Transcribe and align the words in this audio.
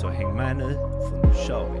Så 0.00 0.08
häng 0.08 0.36
med 0.36 0.56
nu, 0.56 0.72
för 0.74 1.26
nu 1.26 1.34
kör 1.46 1.70
vi! 1.72 1.80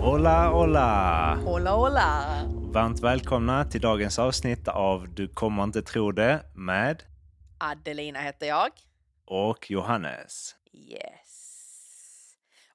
Hola, 0.00 0.48
hola! 0.48 1.38
Hola, 1.44 1.70
hola! 1.70 2.24
Varmt 2.72 3.00
välkomna 3.00 3.64
till 3.64 3.80
dagens 3.80 4.18
avsnitt 4.18 4.68
av 4.68 5.14
Du 5.14 5.28
kommer 5.28 5.64
inte 5.64 5.82
tro 5.82 6.12
det 6.12 6.44
med 6.54 7.02
Adelina 7.58 8.20
heter 8.20 8.46
jag. 8.46 8.70
och 9.24 9.70
Johannes. 9.70 10.56
Yes. 10.72 11.54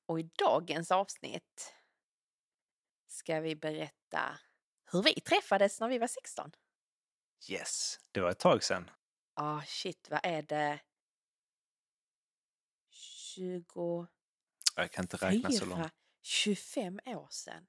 Och 0.06 0.20
i 0.20 0.30
dagens 0.38 0.92
avsnitt 0.92 1.74
ska 3.08 3.40
vi 3.40 3.56
berätta 3.56 4.20
hur 4.92 5.04
vi 5.04 5.14
träffades 5.14 5.80
när 5.80 5.88
vi 5.90 5.98
var 5.98 6.08
16. 6.08 6.52
Yes, 7.50 8.00
det 8.12 8.22
var 8.22 8.30
ett 8.30 8.40
tag 8.40 8.64
sedan. 8.64 8.90
Ah 9.34 9.62
shit, 9.66 10.08
vad 10.12 10.20
är 10.24 10.42
det? 10.42 10.80
20... 13.36 14.08
Jag 14.76 14.92
kan 14.92 15.04
inte 15.04 15.18
räkna 15.18 15.52
så 15.52 15.66
långt. 15.66 15.94
25 16.22 17.00
år 17.06 17.28
sedan. 17.32 17.68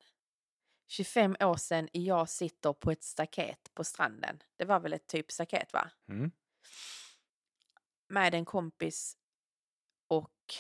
25 0.87 1.37
år 1.41 1.57
sedan 1.57 1.89
jag 1.93 2.29
sitter 2.29 2.73
på 2.73 2.91
ett 2.91 3.03
staket 3.03 3.75
på 3.75 3.85
stranden. 3.85 4.43
Det 4.57 4.65
var 4.65 4.81
väl 4.81 4.93
ett 4.93 5.07
typ 5.07 5.33
staket 5.33 5.73
va? 5.73 5.91
Mm. 6.09 6.31
Med 8.09 8.35
en 8.35 8.45
kompis 8.45 9.17
och 10.07 10.55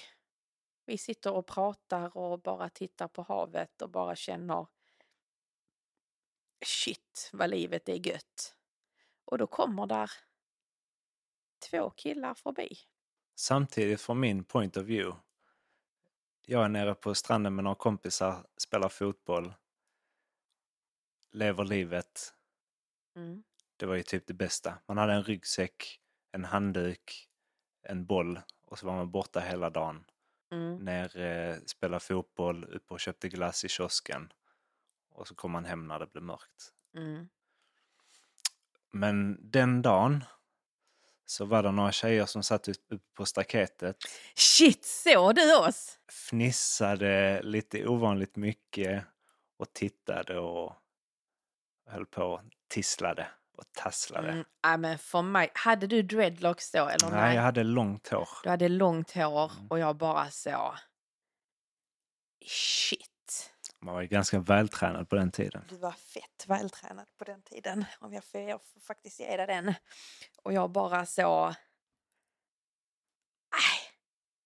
vi 0.86 0.98
sitter 0.98 1.32
och 1.32 1.46
pratar 1.46 2.16
och 2.16 2.40
bara 2.40 2.68
tittar 2.68 3.08
på 3.08 3.22
havet 3.22 3.82
och 3.82 3.90
bara 3.90 4.16
känner 4.16 4.66
shit 6.64 7.30
vad 7.32 7.50
livet 7.50 7.88
är 7.88 8.06
gött. 8.06 8.56
Och 9.24 9.38
då 9.38 9.46
kommer 9.46 9.86
där 9.86 10.10
två 11.70 11.90
killar 11.90 12.34
förbi. 12.34 12.76
Samtidigt 13.40 14.00
från 14.00 14.20
min 14.20 14.44
point 14.44 14.76
of 14.76 14.84
view. 14.84 15.20
Jag 16.46 16.64
är 16.64 16.68
nere 16.68 16.94
på 16.94 17.14
stranden 17.14 17.54
med 17.54 17.64
några 17.64 17.74
kompisar, 17.74 18.46
spelar 18.56 18.88
fotboll, 18.88 19.54
lever 21.30 21.64
livet. 21.64 22.34
Mm. 23.16 23.42
Det 23.76 23.86
var 23.86 23.94
ju 23.94 24.02
typ 24.02 24.26
det 24.26 24.34
bästa. 24.34 24.78
Man 24.86 24.98
hade 24.98 25.12
en 25.12 25.22
ryggsäck, 25.22 26.00
en 26.32 26.44
handduk, 26.44 27.28
en 27.82 28.06
boll 28.06 28.40
och 28.66 28.78
så 28.78 28.86
var 28.86 28.96
man 28.96 29.10
borta 29.10 29.40
hela 29.40 29.70
dagen. 29.70 30.04
Mm. 30.50 30.76
Ner, 30.76 31.18
eh, 31.18 31.56
spelade 31.66 32.00
fotboll, 32.00 32.64
upp 32.64 32.92
och 32.92 33.00
köpte 33.00 33.28
glass 33.28 33.64
i 33.64 33.68
kiosken. 33.68 34.32
Och 35.10 35.28
så 35.28 35.34
kom 35.34 35.50
man 35.50 35.64
hem 35.64 35.88
när 35.88 35.98
det 35.98 36.06
blev 36.06 36.24
mörkt. 36.24 36.72
Mm. 36.94 37.28
Men 38.90 39.38
den 39.50 39.82
dagen 39.82 40.24
så 41.30 41.44
var 41.44 41.62
det 41.62 41.70
några 41.72 41.92
tjejer 41.92 42.26
som 42.26 42.42
satt 42.42 42.68
uppe 42.68 42.98
på 43.16 43.26
staketet, 43.26 43.96
Shit, 44.34 44.84
såg 44.84 45.34
du 45.34 45.56
oss? 45.56 45.98
fnissade 46.12 47.42
lite 47.42 47.86
ovanligt 47.88 48.36
mycket 48.36 49.04
och 49.58 49.72
tittade 49.72 50.38
och 50.38 50.72
höll 51.90 52.06
på 52.06 52.22
och 52.22 52.40
tisslade 52.68 53.28
och 53.58 53.64
tasslade. 53.72 54.28
Mm. 54.28 54.44
Ja, 54.62 54.76
men 54.76 54.98
för 54.98 55.22
mig, 55.22 55.50
hade 55.54 55.86
du 55.86 56.02
dreadlocks 56.02 56.70
då 56.70 56.88
eller 56.88 57.10
Nej, 57.10 57.34
jag 57.36 57.42
hade 57.42 57.62
långt 57.62 58.08
hår. 58.08 58.28
Du 58.42 58.50
hade 58.50 58.68
långt 58.68 59.10
hår 59.10 59.52
Mm. 59.52 59.66
och 59.70 59.78
jag 59.78 59.96
bara 59.96 60.30
så... 60.30 60.74
Shit. 62.46 63.06
Man 63.82 63.94
var 63.94 64.00
ju 64.02 64.08
ganska 64.08 64.38
vältränad 64.40 65.08
på 65.08 65.16
den 65.16 65.30
tiden. 65.30 65.64
Du 65.68 65.76
var 65.76 65.92
fett 65.92 66.44
vältränad 66.46 67.06
på 67.18 67.24
den 67.24 67.42
tiden. 67.42 67.84
Om 67.98 68.12
jag 68.12 68.24
får, 68.24 68.40
jag 68.40 68.60
får 68.64 68.80
faktiskt 68.80 69.20
ge 69.20 69.36
dig 69.36 69.46
den. 69.46 69.74
Och 70.42 70.52
jag 70.52 70.70
bara 70.70 71.06
så... 71.06 71.54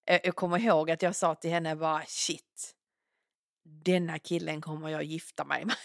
Nej. 0.07 0.21
Jag- 0.23 0.37
kommer 0.37 0.59
ihåg 0.59 0.91
att 0.91 1.03
jag 1.03 1.17
sa 1.17 1.35
till 1.35 1.51
henne 1.51 1.77
bara 1.77 2.03
shit. 2.07 2.75
Denna 3.65 4.19
killen 4.19 4.61
kommer 4.61 4.89
jag 4.89 5.03
gifta 5.03 5.45
mig 5.45 5.65
med. 5.65 5.77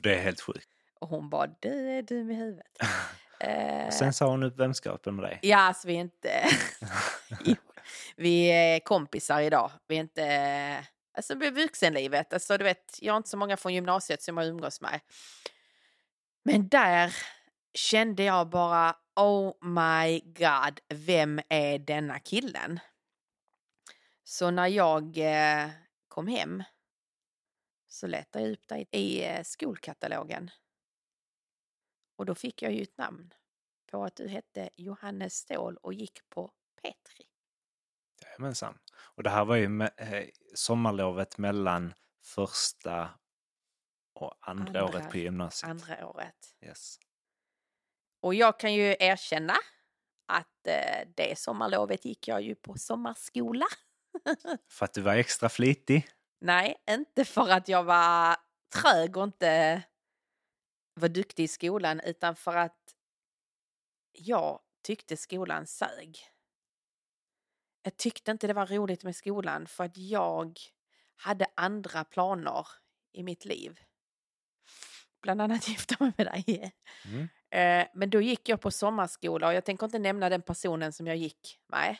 Det 0.00 0.14
är 0.14 0.22
helt 0.22 0.40
sjukt. 0.40 0.68
Och 1.00 1.08
hon 1.08 1.30
bara 1.30 1.46
du 1.60 1.90
är 1.90 2.02
dum 2.02 2.30
i 2.30 2.34
huvudet. 2.34 2.78
Eh, 3.40 3.86
Och 3.86 3.92
sen 3.92 4.12
sa 4.12 4.26
hon 4.30 4.42
upp 4.42 4.56
vänskapen 4.56 5.16
med 5.16 5.24
dig. 5.24 5.38
Ja, 5.42 5.56
alltså 5.58 5.88
vi 5.88 5.94
är 5.96 6.00
inte... 6.00 6.44
Vi 8.16 8.46
är 8.46 8.80
kompisar 8.80 9.40
idag. 9.40 9.70
Vi 9.86 9.96
är 9.96 10.00
inte... 10.00 10.86
Alltså 11.14 11.34
vuxenlivet. 11.34 12.32
Alltså 12.32 12.58
du 12.58 12.64
vet, 12.64 12.98
jag 13.00 13.12
har 13.12 13.16
inte 13.16 13.28
så 13.28 13.36
många 13.36 13.56
från 13.56 13.74
gymnasiet 13.74 14.22
som 14.22 14.36
jag 14.36 14.46
umgås 14.46 14.80
med. 14.80 15.00
Men 16.42 16.68
där 16.68 17.16
kände 17.74 18.22
jag 18.22 18.48
bara, 18.48 18.96
oh 19.16 19.54
my 19.60 20.20
god, 20.20 20.80
vem 20.88 21.40
är 21.48 21.78
denna 21.78 22.20
killen? 22.20 22.80
Så 24.24 24.50
när 24.50 24.66
jag 24.66 25.18
eh, 25.18 25.70
kom 26.08 26.26
hem 26.26 26.62
så 27.88 28.06
letade 28.06 28.44
jag 28.44 28.52
upp 28.52 28.68
dig 28.68 28.88
i 28.90 29.24
eh, 29.24 29.42
skolkatalogen. 29.42 30.50
Och 32.16 32.26
då 32.26 32.34
fick 32.34 32.62
jag 32.62 32.72
ju 32.72 32.82
ett 32.82 32.98
namn 32.98 33.34
på 33.90 34.04
att 34.04 34.16
du 34.16 34.28
hette 34.28 34.70
Johannes 34.76 35.34
Ståhl 35.34 35.76
och 35.76 35.94
gick 35.94 36.28
på 36.28 36.50
Petri. 36.82 37.26
Jajamensan. 38.22 38.78
Och 39.16 39.22
det 39.22 39.30
här 39.30 39.44
var 39.44 39.56
ju 39.56 39.66
me- 39.68 39.90
eh, 39.96 40.28
sommarlovet 40.54 41.38
mellan 41.38 41.94
första 42.22 43.10
och 44.14 44.34
andra, 44.40 44.64
Andra. 44.66 44.84
året 44.84 45.10
på 45.10 45.16
gymnasiet. 45.18 45.70
Andra 45.70 46.06
året. 46.06 46.56
Yes. 46.60 46.98
Och 48.22 48.34
jag 48.34 48.60
kan 48.60 48.74
ju 48.74 48.96
erkänna 49.00 49.54
att 50.26 50.66
eh, 50.66 51.08
det 51.16 51.38
sommarlovet 51.38 52.04
gick 52.04 52.28
jag 52.28 52.42
ju 52.42 52.54
på 52.54 52.74
sommarskola. 52.78 53.66
För 54.70 54.84
att 54.84 54.94
du 54.94 55.00
var 55.00 55.14
extra 55.14 55.48
flitig. 55.48 56.08
Nej, 56.40 56.76
inte 56.90 57.24
för 57.24 57.48
att 57.50 57.68
jag 57.68 57.84
var 57.84 58.36
trög 58.82 59.16
och 59.16 59.24
inte 59.24 59.82
var 60.94 61.08
duktig 61.08 61.44
i 61.44 61.48
skolan 61.48 62.00
utan 62.00 62.36
för 62.36 62.56
att 62.56 62.94
jag 64.12 64.60
tyckte 64.82 65.16
skolan 65.16 65.66
sög. 65.66 66.18
Jag 67.86 67.96
tyckte 67.96 68.30
inte 68.30 68.46
det 68.46 68.52
var 68.52 68.66
roligt 68.66 69.04
med 69.04 69.16
skolan 69.16 69.66
för 69.66 69.84
att 69.84 69.96
jag 69.96 70.58
hade 71.16 71.46
andra 71.54 72.04
planer 72.04 72.66
i 73.12 73.22
mitt 73.22 73.44
liv. 73.44 73.80
Bland 75.22 75.42
annat 75.42 75.68
gifta 75.68 75.96
mig 76.04 76.12
med 76.16 76.26
dig. 76.26 76.72
Mm. 77.04 77.28
Eh, 77.50 77.88
Men 77.94 78.10
då 78.10 78.20
gick 78.20 78.48
jag 78.48 78.60
på 78.60 78.70
sommarskola 78.70 79.46
och 79.46 79.54
jag 79.54 79.64
tänker 79.64 79.84
inte 79.86 79.98
nämna 79.98 80.28
den 80.28 80.42
personen 80.42 80.92
som 80.92 81.06
jag 81.06 81.16
gick 81.16 81.58
med. 81.68 81.96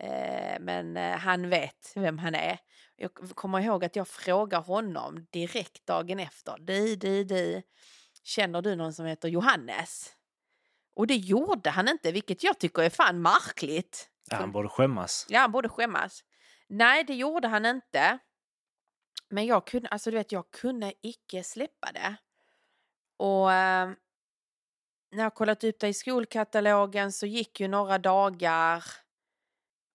Eh, 0.00 0.60
Men 0.60 0.96
eh, 0.96 1.16
han 1.16 1.48
vet 1.48 1.92
vem 1.94 2.18
han 2.18 2.34
är. 2.34 2.58
Jag 2.96 3.14
kommer 3.14 3.60
ihåg 3.60 3.84
att 3.84 3.96
jag 3.96 4.08
frågar 4.08 4.60
honom 4.60 5.26
direkt 5.30 5.86
dagen 5.86 6.20
efter. 6.20 6.56
Du, 6.58 6.96
du, 6.96 7.24
du. 7.24 7.62
Känner 8.22 8.62
du 8.62 8.76
någon 8.76 8.92
som 8.94 9.06
heter 9.06 9.28
Johannes? 9.28 10.16
Och 10.94 11.06
det 11.06 11.16
gjorde 11.16 11.70
han 11.70 11.88
inte, 11.88 12.12
vilket 12.12 12.42
jag 12.42 12.58
tycker 12.58 12.82
är 12.82 12.90
fan 12.90 13.22
märkligt. 13.22 14.11
Ja, 14.30 14.36
han 14.36 14.52
borde 14.52 14.68
skämmas. 14.68 15.26
Ja, 15.28 15.40
han 15.40 15.52
borde 15.52 15.68
skämmas. 15.68 16.24
Nej, 16.68 17.04
det 17.04 17.14
gjorde 17.14 17.48
han 17.48 17.66
inte. 17.66 18.18
Men 19.28 19.46
jag 19.46 19.66
kunde, 19.66 19.88
alltså 19.88 20.10
du 20.10 20.16
vet, 20.16 20.32
jag 20.32 20.50
kunde 20.50 20.94
icke 21.02 21.44
släppa 21.44 21.92
det. 21.92 22.16
Och 23.16 23.52
eh, 23.52 23.90
när 25.12 25.22
jag 25.22 25.34
kollat 25.34 25.64
upp 25.64 25.80
det 25.80 25.88
i 25.88 25.94
skolkatalogen 25.94 27.12
så 27.12 27.26
gick 27.26 27.60
ju 27.60 27.68
några 27.68 27.98
dagar 27.98 28.84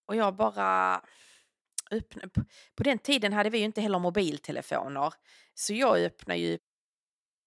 och 0.05 0.15
jag 0.15 0.35
bara 0.35 1.01
öppnade. 1.91 2.29
På, 2.29 2.41
på 2.75 2.83
den 2.83 2.99
tiden 2.99 3.33
hade 3.33 3.49
vi 3.49 3.57
ju 3.57 3.63
inte 3.63 3.81
heller 3.81 3.99
mobiltelefoner. 3.99 5.13
Så 5.53 5.73
jag 5.73 5.97
öppnade 5.97 6.39
ju 6.39 6.59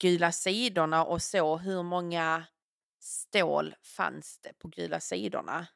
gula 0.01 0.33
sidorna 0.33 1.05
och 1.05 1.23
såg 1.23 1.61
hur 1.61 1.83
många 1.83 2.47
stål 3.01 3.75
fanns 3.83 4.39
det 4.43 4.53
på 4.59 4.69
gula 4.69 5.01
sidorna. 5.01 5.67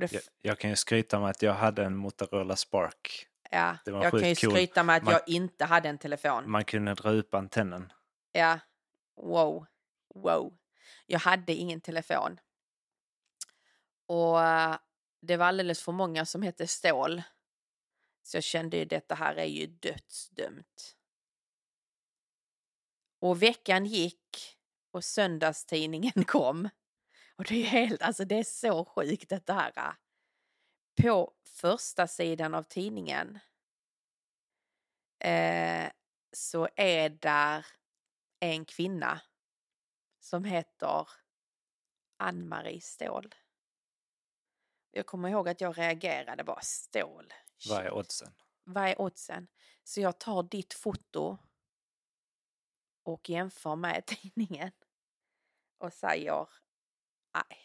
Det, 0.00 0.12
Jag, 0.12 0.22
jag 0.42 0.58
kan 0.58 0.70
ju 0.70 0.76
skryta 0.76 1.20
med 1.20 1.30
att 1.30 1.42
jag 1.42 1.54
hade 1.54 1.84
en 1.84 1.96
Motorola 1.96 2.56
Spark. 2.56 3.26
Ja, 3.50 3.76
jag 3.84 4.10
kan 4.10 4.28
ju 4.28 4.34
cool. 4.34 4.50
skryta 4.50 4.82
med 4.82 4.96
att 4.96 5.02
Man- 5.02 5.12
jag 5.12 5.28
inte 5.28 5.64
hade 5.64 5.88
en 5.88 5.98
telefon. 5.98 6.50
Man 6.50 6.64
kunde 6.64 6.94
dra 6.94 7.10
upp 7.10 7.34
antennen. 7.34 7.92
Ja, 8.32 8.58
wow, 9.16 9.66
wow. 10.14 10.58
Jag 11.06 11.18
hade 11.18 11.52
ingen 11.54 11.80
telefon. 11.80 12.40
Och 14.06 14.42
eh, 14.42 14.76
det 15.22 15.36
var 15.36 15.46
alldeles 15.46 15.82
för 15.82 15.92
många 15.92 16.26
som 16.26 16.42
hette 16.42 16.66
Stål. 16.66 17.22
Så 18.22 18.36
jag 18.36 18.44
kände 18.44 18.76
ju 18.76 18.84
detta 18.84 19.14
här 19.14 19.36
är 19.36 19.44
ju 19.44 19.66
dödsdömt. 19.66 20.96
Och 23.20 23.42
veckan 23.42 23.86
gick 23.86 24.58
och 24.90 25.04
söndagstidningen 25.04 26.24
kom. 26.26 26.68
Och 27.42 27.48
det 27.48 27.62
är 27.62 27.66
helt, 27.66 28.02
alltså 28.02 28.24
det 28.24 28.34
är 28.34 28.44
så 28.44 28.84
sjukt 28.84 29.28
detta 29.28 29.52
här. 29.52 29.96
På 31.02 31.34
första 31.44 32.06
sidan 32.06 32.54
av 32.54 32.62
tidningen 32.62 33.38
eh, 35.18 35.90
så 36.32 36.68
är 36.76 37.08
där 37.10 37.66
en 38.40 38.64
kvinna 38.64 39.20
som 40.20 40.44
heter 40.44 41.08
Ann-Marie 42.16 42.80
Ståhl. 42.80 43.34
Jag 44.90 45.06
kommer 45.06 45.28
ihåg 45.28 45.48
att 45.48 45.60
jag 45.60 45.78
reagerade 45.78 46.44
bara 46.44 46.60
Ståhl. 46.60 47.32
Vad 47.68 47.86
är 47.86 47.94
oddsen? 47.94 48.34
Vad 48.64 48.88
är 48.88 49.00
oddsen? 49.00 49.48
Så 49.84 50.00
jag 50.00 50.18
tar 50.18 50.42
ditt 50.42 50.74
foto 50.74 51.38
och 53.02 53.30
jämför 53.30 53.76
med 53.76 54.06
tidningen 54.06 54.72
och 55.78 55.92
säger 55.92 56.48
nej. 57.34 57.58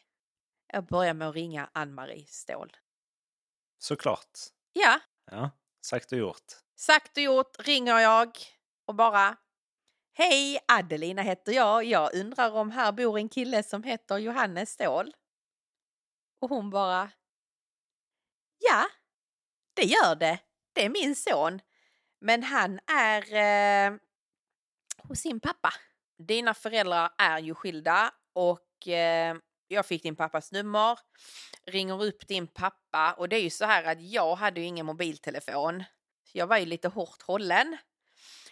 Jag 0.73 0.85
börjar 0.85 1.13
med 1.13 1.27
att 1.29 1.35
ringa 1.35 1.69
Ann-Marie 1.73 2.25
Ståhl. 2.27 2.77
Såklart. 3.77 4.37
Ja, 4.73 4.99
Ja, 5.31 5.49
sagt 5.81 6.11
och 6.11 6.17
gjort. 6.17 6.53
sagt 6.75 7.17
och 7.17 7.23
gjort 7.23 7.59
ringer 7.59 7.99
jag 7.99 8.37
och 8.85 8.95
bara 8.95 9.37
Hej, 10.13 10.59
Adelina 10.67 11.21
heter 11.21 11.51
jag. 11.51 11.83
Jag 11.83 12.13
undrar 12.15 12.51
om 12.51 12.71
här 12.71 12.91
bor 12.91 13.17
en 13.17 13.29
kille 13.29 13.63
som 13.63 13.83
heter 13.83 14.17
Johannes 14.17 14.71
Ståhl. 14.71 15.13
Och 16.41 16.49
hon 16.49 16.69
bara 16.69 17.11
Ja, 18.59 18.85
det 19.73 19.83
gör 19.83 20.15
det. 20.15 20.39
Det 20.73 20.85
är 20.85 20.89
min 20.89 21.15
son. 21.15 21.61
Men 22.19 22.43
han 22.43 22.79
är 22.91 23.33
eh, 23.33 23.97
hos 24.97 25.19
sin 25.19 25.39
pappa. 25.39 25.73
Dina 26.17 26.53
föräldrar 26.53 27.13
är 27.17 27.39
ju 27.39 27.55
skilda 27.55 28.13
och 28.33 28.87
eh, 28.87 29.37
jag 29.67 29.85
fick 29.85 30.03
din 30.03 30.15
pappas 30.15 30.51
nummer, 30.51 30.99
ringer 31.65 32.03
upp 32.03 32.27
din 32.27 32.47
pappa 32.47 33.13
och 33.17 33.29
det 33.29 33.35
är 33.35 33.41
ju 33.41 33.49
så 33.49 33.65
här 33.65 33.83
att 33.83 34.01
jag 34.01 34.35
hade 34.35 34.59
ju 34.59 34.65
ingen 34.65 34.85
mobiltelefon. 34.85 35.83
Jag 36.31 36.47
var 36.47 36.57
ju 36.57 36.65
lite 36.65 36.87
hårt 36.87 37.21
hållen. 37.21 37.77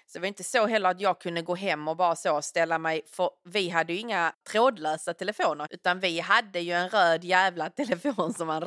Så 0.08 0.18
det 0.18 0.20
var 0.20 0.28
inte 0.28 0.44
så 0.44 0.66
heller 0.68 0.90
att 0.90 1.02
jag 1.02 1.22
kunde 1.22 1.42
gå 1.42 1.56
hem 1.56 1.88
och 1.88 1.98
bara 1.98 2.16
så 2.16 2.42
ställa 2.42 2.78
mig, 2.78 3.02
för 3.12 3.30
vi 3.44 3.70
hade 3.70 3.94
ju 3.94 4.00
inga 4.00 4.34
trådlösa 4.52 5.14
telefoner, 5.14 5.68
utan 5.70 6.00
vi 6.00 6.20
hade 6.20 6.60
ju 6.60 6.72
en 6.72 6.90
röd 6.90 7.24
jävla 7.24 7.70
telefon 7.70 8.34
som 8.34 8.48
man... 8.48 8.64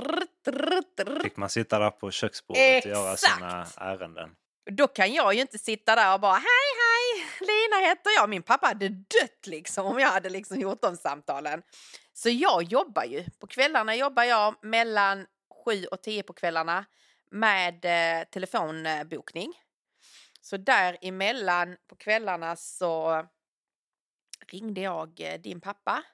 Fick 1.23 1.37
man 1.37 1.51
sitta 1.51 1.79
där 1.79 1.91
på 1.91 2.11
köksbordet 2.11 2.85
och 2.85 2.91
göra 2.91 3.13
Exakt. 3.13 3.35
sina 3.35 3.67
ärenden. 3.77 4.31
Då 4.71 4.87
kan 4.87 5.13
jag 5.13 5.35
ju 5.35 5.41
inte 5.41 5.59
sitta 5.59 5.95
där 5.95 6.15
och 6.15 6.21
bara 6.21 6.35
hej 6.35 6.69
hej, 6.79 7.29
Lina 7.41 7.89
heter 7.89 8.11
jag. 8.17 8.29
Min 8.29 8.43
pappa 8.43 8.67
hade 8.67 8.89
dött 8.89 9.47
liksom 9.47 9.87
om 9.87 9.99
jag 9.99 10.09
hade 10.09 10.29
liksom 10.29 10.61
gjort 10.61 10.83
de 10.83 10.97
samtalen. 10.97 11.63
Så 12.19 12.29
jag 12.29 12.63
jobbar 12.63 13.05
ju. 13.05 13.31
På 13.39 13.47
kvällarna 13.47 13.97
jobbar 13.97 14.25
jag 14.25 14.65
mellan 14.65 15.27
sju 15.65 15.85
och 15.85 16.03
tio 16.03 16.23
på 16.23 16.33
kvällarna 16.33 16.85
med 17.31 17.85
eh, 17.85 18.25
telefonbokning. 18.25 19.53
Så 20.41 20.57
däremellan 20.57 21.77
på 21.87 21.97
kvällarna 21.97 22.57
så 22.57 23.25
ringde 24.49 24.81
jag 24.81 25.21
eh, 25.21 25.41
din 25.41 25.61
pappa. 25.61 26.05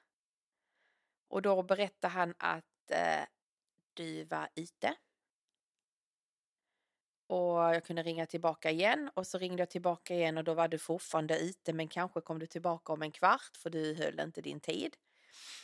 Och 1.27 1.41
då 1.41 1.63
berättade 1.63 2.13
han 2.13 2.33
att 2.37 2.91
eh, 2.91 3.25
du 3.93 4.23
var 4.23 4.49
ute. 4.55 4.95
Och 7.27 7.57
jag 7.57 7.85
kunde 7.85 8.03
ringa 8.03 8.25
tillbaka 8.25 8.71
igen 8.71 9.09
och 9.13 9.27
så 9.27 9.37
ringde 9.37 9.61
jag 9.61 9.69
tillbaka 9.69 10.15
igen 10.15 10.37
och 10.37 10.43
då 10.43 10.53
var 10.53 10.67
du 10.67 10.77
fortfarande 10.77 11.39
ute 11.39 11.73
men 11.73 11.87
kanske 11.87 12.21
kom 12.21 12.39
du 12.39 12.47
tillbaka 12.47 12.93
om 12.93 13.01
en 13.01 13.11
kvart 13.11 13.57
för 13.57 13.69
du 13.69 13.95
höll 13.95 14.19
inte 14.19 14.41
din 14.41 14.59
tid. 14.59 14.95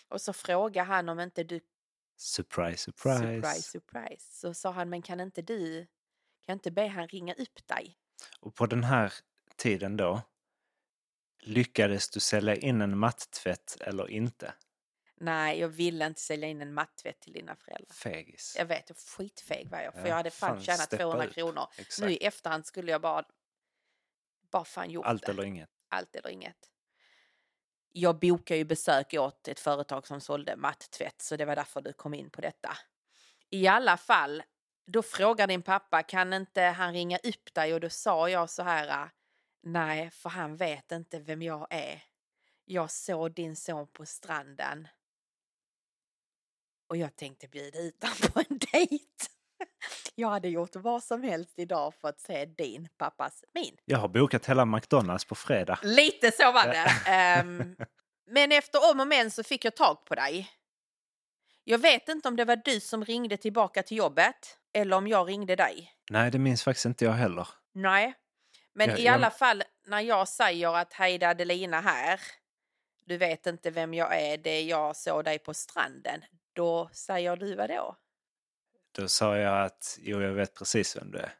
Och 0.07 0.21
så 0.21 0.33
frågade 0.33 0.87
han 0.87 1.09
om 1.09 1.19
inte 1.19 1.43
du 1.43 1.59
Surprise, 2.17 2.77
surprise. 2.77 3.19
surprise, 3.19 3.61
surprise. 3.61 4.39
Så 4.39 4.53
sa 4.53 4.71
han 4.71 4.89
men 4.89 5.01
kan 5.01 5.19
inte 5.19 5.41
du, 5.41 5.87
kan 6.45 6.53
inte 6.53 6.71
be 6.71 6.87
han 6.87 7.07
ringa 7.07 7.33
upp 7.33 7.67
dig? 7.67 7.97
Och 8.39 8.55
på 8.55 8.65
den 8.65 8.83
här 8.83 9.13
tiden 9.55 9.97
då, 9.97 10.21
lyckades 11.41 12.09
du 12.09 12.19
sälja 12.19 12.55
in 12.55 12.81
en 12.81 12.97
mattvätt 12.97 13.77
eller 13.81 14.09
inte? 14.09 14.53
Nej, 15.15 15.59
jag 15.59 15.67
ville 15.67 16.05
inte 16.05 16.21
sälja 16.21 16.47
in 16.47 16.61
en 16.61 16.73
mattvätt 16.73 17.19
till 17.19 17.33
dina 17.33 17.55
föräldrar. 17.55 17.93
Fegis. 17.95 18.55
Jag 18.57 18.65
vet, 18.65 18.89
jag 18.89 18.97
skitfeg 18.97 19.69
var 19.69 19.79
jag 19.81 19.93
för 19.93 20.01
Ja, 20.01 20.07
jag 20.07 20.15
hade 20.15 20.31
fan, 20.31 20.55
fan, 20.55 20.63
tjänat 20.63 20.81
steppa 20.81 21.03
200 21.03 21.25
upp. 21.27 21.33
kronor. 21.33 21.67
Exakt. 21.77 22.05
Nu 22.07 22.11
i 22.13 22.17
efterhand 22.25 22.65
skulle 22.65 22.91
jag 22.91 23.01
bara, 23.01 23.25
bara 24.51 24.65
fan 24.65 24.89
gjort 24.91 25.05
Allt 25.05 25.25
det. 25.25 25.31
eller 25.31 25.43
inget. 25.43 25.69
allt 25.89 26.15
eller 26.15 26.29
inget. 26.29 26.70
Jag 27.91 28.19
bokade 28.19 28.57
ju 28.57 28.63
besök 28.63 29.13
åt 29.13 29.47
ett 29.47 29.59
företag 29.59 30.07
som 30.07 30.21
sålde 30.21 30.55
mattvätt 30.55 31.21
så 31.21 31.35
det 31.37 31.45
var 31.45 31.55
därför 31.55 31.81
du 31.81 31.93
kom 31.93 32.13
in 32.13 32.29
på 32.29 32.41
detta. 32.41 32.77
I 33.49 33.67
alla 33.67 33.97
fall, 33.97 34.43
då 34.87 35.01
frågar 35.03 35.47
din 35.47 35.61
pappa 35.61 36.03
kan 36.03 36.33
inte 36.33 36.61
han 36.61 36.93
ringa 36.93 37.17
upp 37.17 37.53
dig 37.53 37.73
och 37.73 37.79
då 37.79 37.89
sa 37.89 38.29
jag 38.29 38.49
så 38.49 38.63
här 38.63 39.09
nej 39.63 40.09
för 40.11 40.29
han 40.29 40.57
vet 40.57 40.91
inte 40.91 41.19
vem 41.19 41.41
jag 41.41 41.67
är. 41.69 42.03
Jag 42.65 42.91
såg 42.91 43.33
din 43.33 43.55
son 43.55 43.87
på 43.87 44.05
stranden 44.05 44.87
och 46.87 46.97
jag 46.97 47.15
tänkte 47.15 47.47
bjuda 47.47 47.79
ut 47.79 48.03
honom 48.03 48.31
på 48.33 48.39
en 48.49 48.57
dejt. 48.71 49.40
Jag 50.15 50.29
hade 50.29 50.47
gjort 50.49 50.75
vad 50.75 51.03
som 51.03 51.23
helst 51.23 51.53
idag 51.59 51.93
för 52.01 52.07
att 52.07 52.19
se 52.19 52.45
din 52.45 52.89
pappas 52.97 53.43
min. 53.53 53.77
Jag 53.85 53.97
har 53.97 54.07
bokat 54.07 54.45
hela 54.45 54.65
McDonalds 54.65 55.25
på 55.25 55.35
fredag. 55.35 55.79
Lite 55.83 56.31
så 56.31 56.51
var 56.51 56.67
det. 56.67 56.89
Ehm, 57.11 57.75
men 58.27 58.51
efter 58.51 58.91
om 58.91 58.99
och 58.99 59.07
men 59.07 59.31
så 59.31 59.43
fick 59.43 59.65
jag 59.65 59.75
tag 59.75 60.05
på 60.05 60.15
dig. 60.15 60.49
Jag 61.63 61.77
vet 61.77 62.09
inte 62.09 62.27
om 62.27 62.35
det 62.35 62.45
var 62.45 62.55
du 62.55 62.79
som 62.79 63.05
ringde 63.05 63.37
tillbaka 63.37 63.83
till 63.83 63.97
jobbet 63.97 64.57
eller 64.73 64.97
om 64.97 65.07
jag 65.07 65.27
ringde 65.29 65.55
dig. 65.55 65.91
Nej, 66.09 66.31
det 66.31 66.39
minns 66.39 66.63
faktiskt 66.63 66.85
inte 66.85 67.05
jag 67.05 67.11
heller. 67.11 67.47
Nej, 67.73 68.13
men 68.73 68.89
Ja, 68.89 68.97
i 68.97 69.03
jag- 69.03 69.13
alla 69.13 69.31
fall 69.31 69.63
när 69.87 70.01
jag 70.01 70.27
säger 70.27 70.75
att 70.77 70.93
är 70.93 71.23
Adelina 71.23 71.81
här. 71.81 72.19
Du 73.05 73.17
vet 73.17 73.47
inte 73.47 73.71
vem 73.71 73.93
jag 73.93 74.21
är, 74.21 74.37
det 74.37 74.49
är 74.49 74.63
jag 74.63 74.95
såg 74.95 75.23
dig 75.25 75.39
på 75.39 75.53
stranden. 75.53 76.21
Då 76.53 76.89
säger 76.93 77.35
du 77.35 77.55
vad 77.55 77.69
då? 77.69 77.95
Då 78.91 79.07
sa 79.07 79.37
jag 79.37 79.65
att 79.65 79.97
jo, 80.01 80.21
jag 80.21 80.33
vet 80.33 80.55
precis 80.55 80.97
vem 80.97 81.11
du 81.11 81.17
är. 81.17 81.33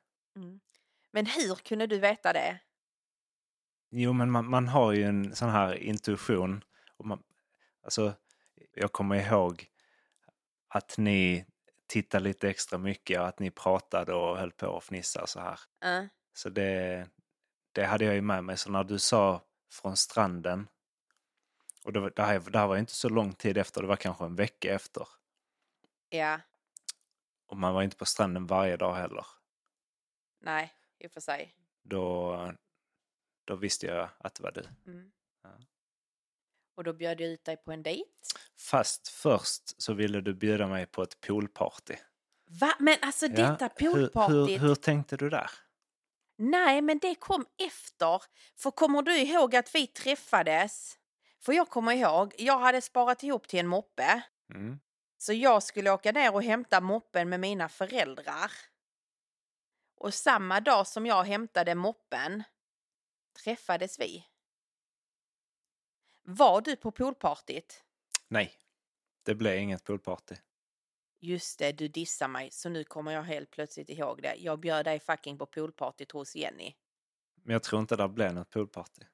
Men 1.12 1.26
hur 1.26 1.56
kunde 1.56 1.88
du 1.88 2.00
veta 2.00 2.34
det? 2.34 2.60
Jo, 3.92 4.14
men 4.14 4.32
man, 4.32 4.50
man 4.50 4.68
har 4.68 4.92
ju 4.94 5.04
en 5.04 5.36
sån 5.36 5.50
här 5.50 5.76
intuition. 5.76 6.64
Och 6.98 7.06
man, 7.06 7.24
alltså, 7.84 8.14
jag 8.74 8.92
kommer 8.92 9.16
ihåg 9.16 9.68
att 10.68 10.98
ni 10.98 11.46
tittade 11.88 12.24
lite 12.24 12.50
extra 12.50 12.78
mycket 12.78 13.20
och 13.20 13.28
att 13.28 13.40
ni 13.40 13.52
pratade 13.52 14.14
och 14.14 14.38
höll 14.38 14.52
på 14.52 14.68
och 14.68 14.84
fnissade 14.84 15.28
så 15.28 15.40
här. 15.40 15.60
Uh, 15.86 16.08
Så 16.34 16.50
det, 16.50 17.08
det 17.72 17.86
hade 17.86 18.06
jag 18.06 18.16
ju 18.16 18.22
med 18.22 18.44
mig. 18.44 18.58
Så 18.58 18.72
när 18.72 18.84
du 18.84 19.00
sa 19.00 19.42
från 19.74 19.98
stranden 19.98 20.68
och 21.84 21.94
det, 21.94 22.00
var- 22.00 22.14
det, 22.16 22.24
här, 22.24 22.40
det 22.40 22.60
här 22.60 22.68
var 22.68 22.78
inte 22.78 22.94
så 22.96 23.10
lång 23.10 23.34
tid 23.34 23.58
efter, 23.58 23.82
det 23.82 23.88
var 23.88 23.96
kanske 23.96 24.26
en 24.26 24.36
vecka 24.36 24.74
efter. 24.76 25.08
ja, 26.10 26.40
Och 27.52 27.58
man 27.58 27.74
var 27.74 27.84
inte 27.84 27.96
på 27.98 28.06
stranden 28.06 28.48
varje 28.48 28.78
dag 28.78 28.94
heller. 28.96 29.26
nej, 30.40 30.74
i 31.00 31.08
och 31.08 31.12
för 31.12 31.20
sig. 31.20 31.56
Då, 31.84 32.54
då 33.46 33.56
visste 33.56 33.86
jag 33.86 34.10
att 34.20 34.36
det 34.36 34.44
var 34.44 34.52
du. 34.52 34.64
Mm. 34.92 35.12
Ja. 35.44 35.50
Och 36.76 36.84
då 36.84 36.94
bjöd 36.94 37.22
jag 37.22 37.30
ut 37.30 37.44
dig 37.44 37.58
på 37.58 37.72
en 37.72 37.84
dejt. 37.84 38.10
Fast 38.60 39.08
först 39.08 39.82
så 39.82 39.94
ville 39.94 40.22
du 40.22 40.34
bjuda 40.34 40.68
mig 40.68 40.86
på 40.86 41.04
ett 41.04 41.22
poolparty. 41.22 41.96
Va? 42.50 42.74
Men 42.80 42.98
alltså 43.02 43.26
Ja, 43.26 43.32
detta 43.52 43.70
hur, 43.78 43.92
poolpartyt. 43.94 44.50
hur, 44.50 44.58
hur 44.68 44.76
tänkte 44.76 45.18
du 45.18 45.30
där? 45.30 45.50
Nej, 46.38 46.82
men 46.82 47.00
det 47.00 47.16
kom 47.16 47.46
efter. 47.58 48.22
För 48.56 48.72
kommer 48.72 49.02
du 49.02 49.18
ihåg 49.18 49.56
att 49.56 49.76
vi 49.76 49.88
träffades? 49.88 50.98
För 51.40 51.54
jag 51.54 51.70
kommer 51.70 51.92
ihåg, 51.94 52.36
jag 52.38 52.60
hade 52.60 52.82
sparat 52.82 53.24
ihop 53.24 53.48
till 53.48 53.60
en 53.60 53.68
moppe. 53.68 54.24
Mm. 54.54 54.80
Så 55.22 55.34
jag 55.34 55.64
skulle 55.64 55.92
åka 55.92 56.12
ner 56.12 56.34
och 56.34 56.44
hämta 56.44 56.82
moppen 56.82 57.30
med 57.30 57.40
mina 57.40 57.70
föräldrar. 57.70 58.52
Och 59.96 60.14
samma 60.14 60.62
dag 60.62 60.88
som 60.88 61.06
jag 61.06 61.24
hämtade 61.24 61.76
moppen 61.76 62.44
träffades 63.44 64.00
vi. 64.00 64.26
Var 66.22 66.62
du 66.62 66.76
på 66.76 66.92
poolpartyt? 66.92 67.84
Nej, 68.28 68.54
det 69.24 69.36
blev 69.36 69.58
inget 69.58 69.84
poolparty. 69.84 70.36
Just 71.20 71.60
det, 71.60 71.72
du 71.72 71.88
dissar 71.88 72.28
mig, 72.28 72.52
så 72.52 72.70
nu 72.70 72.84
kommer 72.84 73.12
jag 73.12 73.24
helt 73.24 73.52
plötsligt 73.52 73.90
ihåg 73.90 74.22
det. 74.22 74.36
Jag 74.36 74.60
bjöd 74.60 74.86
dig 74.86 75.00
fucking 75.00 75.38
på 75.38 75.46
poolpartyt 75.46 76.12
hos 76.12 76.36
Jenny. 76.36 76.76
Men 77.36 77.54
jag 77.54 77.64
tror 77.64 77.82
inte 77.82 77.96
det 77.96 78.08
blev 78.08 78.34
något 78.34 78.50
poolparty. 78.50 79.06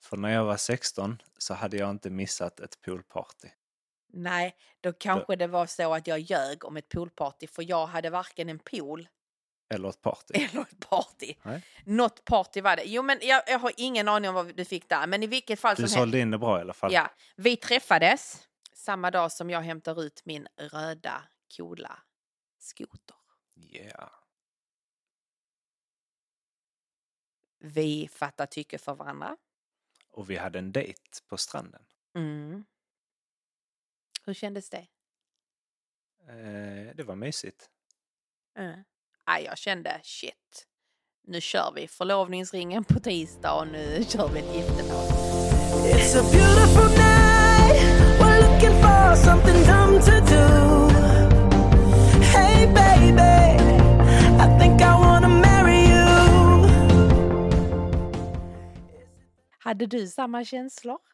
För 0.00 0.16
när 0.16 0.30
jag 0.30 0.44
var 0.44 0.56
16 0.56 1.22
så 1.38 1.54
hade 1.54 1.76
jag 1.76 1.90
inte 1.90 2.10
missat 2.10 2.60
ett 2.60 2.80
poolparty. 2.80 3.48
Nej, 4.12 4.56
då 4.80 4.92
kanske 4.92 5.36
det 5.36 5.46
var 5.46 5.66
så 5.66 5.94
att 5.94 6.06
jag 6.06 6.18
ljög 6.18 6.64
om 6.64 6.76
ett 6.76 6.88
poolparty 6.88 7.46
för 7.46 7.70
jag 7.70 7.86
hade 7.86 8.10
varken 8.10 8.48
en 8.48 8.58
pool 8.58 9.08
Eller 9.68 9.88
ett 9.88 10.02
party. 10.02 10.34
Eller 10.52 10.62
ett 10.62 10.88
party. 10.88 11.34
Nej. 11.42 11.62
Något 11.84 12.24
party 12.24 12.60
var 12.60 12.76
det. 12.76 12.84
Jo, 12.84 13.02
men 13.02 13.18
jag, 13.22 13.42
jag 13.46 13.58
har 13.58 13.72
ingen 13.76 14.08
aning 14.08 14.28
om 14.28 14.34
vad 14.34 14.56
du 14.56 14.64
fick 14.64 14.88
där. 14.88 15.06
Men 15.06 15.22
i 15.22 15.26
vilket 15.26 15.60
fall 15.60 15.76
Du 15.76 15.82
som 15.82 15.88
sålde 15.88 16.18
in 16.18 16.30
det 16.30 16.38
bra 16.38 16.58
i 16.58 16.60
alla 16.60 16.72
fall. 16.72 16.92
Ja, 16.92 17.10
vi 17.36 17.56
träffades 17.56 18.48
samma 18.72 19.10
dag 19.10 19.32
som 19.32 19.50
jag 19.50 19.60
hämtar 19.60 20.02
ut 20.02 20.22
min 20.24 20.48
röda 20.56 21.22
coola 21.56 21.98
skoter. 22.58 23.16
Yeah. 23.56 24.10
Vi 27.58 28.08
fattar 28.12 28.46
tycke 28.46 28.78
för 28.78 28.94
varandra. 28.94 29.36
Och 30.08 30.30
vi 30.30 30.36
hade 30.36 30.58
en 30.58 30.72
dejt 30.72 31.00
på 31.28 31.36
stranden. 31.36 31.82
Mm. 32.14 32.64
Hur 34.30 34.34
kändes 34.34 34.70
det? 34.70 34.86
Eh, 36.28 36.94
det 36.96 37.02
var 37.02 37.16
mysigt. 37.16 37.70
Mm. 38.58 38.84
Ah, 39.24 39.38
jag 39.38 39.58
kände 39.58 40.00
shit. 40.02 40.66
Nu 41.26 41.40
kör 41.40 41.72
vi 41.74 41.88
förlovningsringen 41.88 42.84
på 42.84 43.00
tisdag 43.00 43.52
och 43.54 43.68
nu 43.68 44.04
kör 44.08 44.28
vi 44.28 44.40
ett 44.40 44.54
giftermål. 44.54 45.06
It's 45.92 46.16
a 46.18 46.22
beautiful 46.32 46.88
night. 46.88 47.82
We're 48.20 48.40
looking 48.40 48.76
for 48.82 49.14
something 49.16 49.64
dumb 49.70 50.00
to 50.00 50.14
do. 50.34 50.46
Hey, 52.22 52.66
baby, 52.66 53.56
I 54.44 54.58
think 54.60 54.80
I 54.80 54.92
wanna 55.04 55.28
marry 55.28 55.80
you. 55.84 56.68
Hade 59.58 59.86
du 59.86 60.06
samma 60.06 60.44
känslor? 60.44 61.09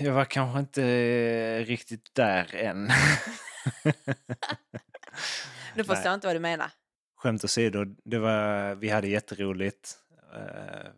Jag 0.00 0.12
var 0.12 0.24
kanske 0.24 0.58
inte 0.60 0.82
eh, 0.82 1.64
riktigt 1.64 2.14
där 2.14 2.54
än. 2.54 2.90
Nu 5.74 5.84
förstår 5.84 6.06
jag 6.06 6.14
inte 6.14 6.26
vad 6.26 6.36
du 6.36 6.40
menar. 6.40 6.70
Skämt 7.16 7.44
åsido, 7.44 7.84
det 8.04 8.18
var, 8.18 8.74
vi 8.74 8.88
hade 8.88 9.08
jätteroligt. 9.08 9.98
Eh, 10.34 10.90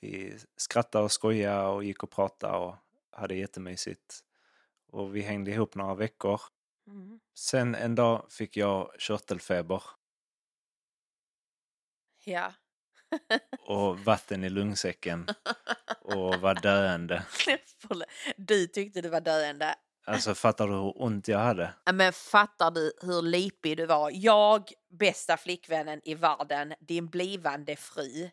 vi 0.00 0.38
skrattade 0.56 1.04
och 1.04 1.12
skojade 1.12 1.66
och 1.68 1.84
gick 1.84 2.02
och 2.02 2.10
pratade 2.10 2.56
och 2.56 2.76
hade 3.10 3.34
jättemysigt. 3.34 4.20
Och 4.88 5.16
vi 5.16 5.20
hängde 5.20 5.50
ihop 5.50 5.74
några 5.74 5.94
veckor. 5.94 6.40
Mm. 6.86 7.20
Sen 7.34 7.74
en 7.74 7.94
dag 7.94 8.26
fick 8.30 8.56
jag 8.56 8.94
körtelfeber 8.98 9.82
Ja. 12.24 12.52
Och 13.66 13.98
vatten 13.98 14.44
i 14.44 14.48
lungsäcken 14.48 15.26
och 16.00 16.34
var 16.34 16.54
döende. 16.54 17.22
Du 18.36 18.66
tyckte 18.66 19.00
du 19.00 19.08
var 19.08 19.20
döende. 19.20 19.74
Alltså 20.04 20.34
fattar 20.34 20.68
du 20.68 20.74
hur 20.74 21.02
ont 21.02 21.28
jag 21.28 21.38
hade? 21.38 21.74
Men 21.92 22.12
fattar 22.12 22.70
du 22.70 22.92
hur 23.02 23.22
lipig 23.22 23.76
du 23.76 23.86
var? 23.86 24.10
Jag, 24.14 24.72
bästa 24.90 25.36
flickvännen 25.36 26.00
i 26.04 26.14
världen, 26.14 26.74
din 26.80 27.06
blivande 27.06 27.76
fru, 27.76 28.30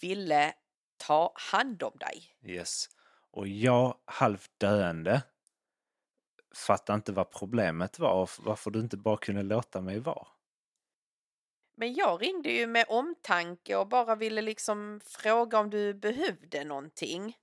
ville 0.00 0.54
ta 0.96 1.32
hand 1.34 1.82
om 1.82 1.92
dig. 1.98 2.22
Yes. 2.44 2.88
Och 3.30 3.48
jag, 3.48 3.96
halvt 4.04 4.50
döende, 4.58 5.22
fattade 6.54 6.94
inte 6.94 7.12
vad 7.12 7.30
problemet 7.30 7.98
var 7.98 8.22
och 8.22 8.30
varför 8.38 8.70
du 8.70 8.80
inte 8.80 8.96
bara 8.96 9.16
kunde 9.16 9.42
låta 9.42 9.80
mig 9.80 9.98
vara. 9.98 10.26
Men 11.76 11.94
jag 11.94 12.22
ringde 12.22 12.50
ju 12.50 12.66
med 12.66 12.84
omtanke 12.88 13.76
och 13.76 13.88
bara 13.88 14.14
ville 14.14 14.42
liksom 14.42 15.00
fråga 15.04 15.58
om 15.58 15.70
du 15.70 15.94
behövde 15.94 16.64
någonting. 16.64 17.36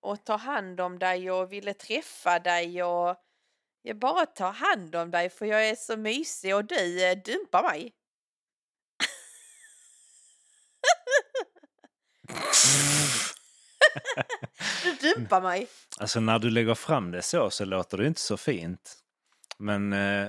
Och 0.00 0.24
ta 0.24 0.36
hand 0.36 0.80
om 0.80 0.98
dig 0.98 1.30
och 1.30 1.52
ville 1.52 1.74
träffa 1.74 2.38
dig 2.38 2.82
och 2.82 3.16
jag 3.82 3.96
bara 3.98 4.26
ta 4.26 4.50
hand 4.50 4.94
om 4.94 5.10
dig 5.10 5.30
för 5.30 5.46
jag 5.46 5.68
är 5.68 5.74
så 5.74 5.96
mysig 5.96 6.54
och 6.56 6.64
du 6.64 7.04
eh, 7.04 7.18
dumpar 7.24 7.62
mig. 7.62 7.92
du 14.82 14.92
dumpar 14.92 15.40
mig. 15.40 15.68
Alltså 15.98 16.20
när 16.20 16.38
du 16.38 16.50
lägger 16.50 16.74
fram 16.74 17.10
det 17.10 17.22
så 17.22 17.50
så 17.50 17.64
låter 17.64 17.98
det 17.98 18.06
inte 18.06 18.20
så 18.20 18.36
fint. 18.36 18.98
Men 19.58 19.92
eh, 19.92 20.28